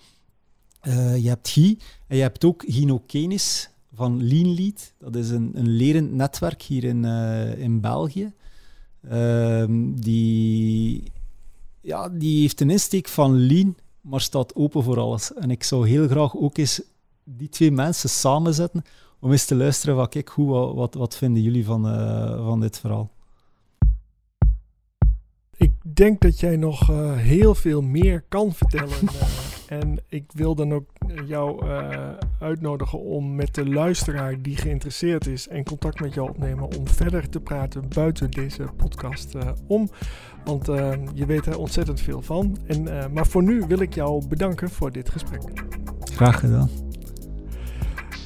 [0.87, 4.93] Uh, je hebt Guy en je hebt ook Gino Kenis van LeanLead.
[4.99, 8.33] Dat is een, een lerend netwerk hier in, uh, in België.
[9.11, 9.65] Uh,
[9.95, 11.13] die,
[11.81, 15.35] ja, die heeft een insteek van Lean, maar staat open voor alles.
[15.35, 16.83] En ik zou heel graag ook eens
[17.25, 18.83] die twee mensen samenzetten
[19.21, 22.79] om eens te luisteren van kijk, hoe, wat, wat vinden jullie van, uh, van dit
[22.79, 23.11] verhaal?
[25.57, 29.09] Ik denk dat jij nog heel veel meer kan vertellen.
[29.69, 30.89] En ik wil dan ook
[31.27, 31.67] jou
[32.41, 37.29] uitnodigen om met de luisteraar die geïnteresseerd is en contact met jou opnemen om verder
[37.29, 39.35] te praten buiten deze podcast
[39.67, 39.91] om.
[40.45, 40.67] Want
[41.15, 42.57] je weet er ontzettend veel van.
[42.67, 45.43] En, maar voor nu wil ik jou bedanken voor dit gesprek.
[46.01, 46.71] Graag gedaan.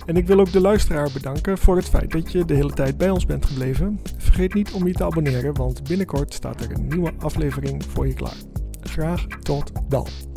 [0.07, 2.97] En ik wil ook de luisteraar bedanken voor het feit dat je de hele tijd
[2.97, 4.01] bij ons bent gebleven.
[4.17, 8.15] Vergeet niet om je te abonneren, want binnenkort staat er een nieuwe aflevering voor je
[8.15, 8.37] klaar.
[8.81, 10.30] Graag tot dan.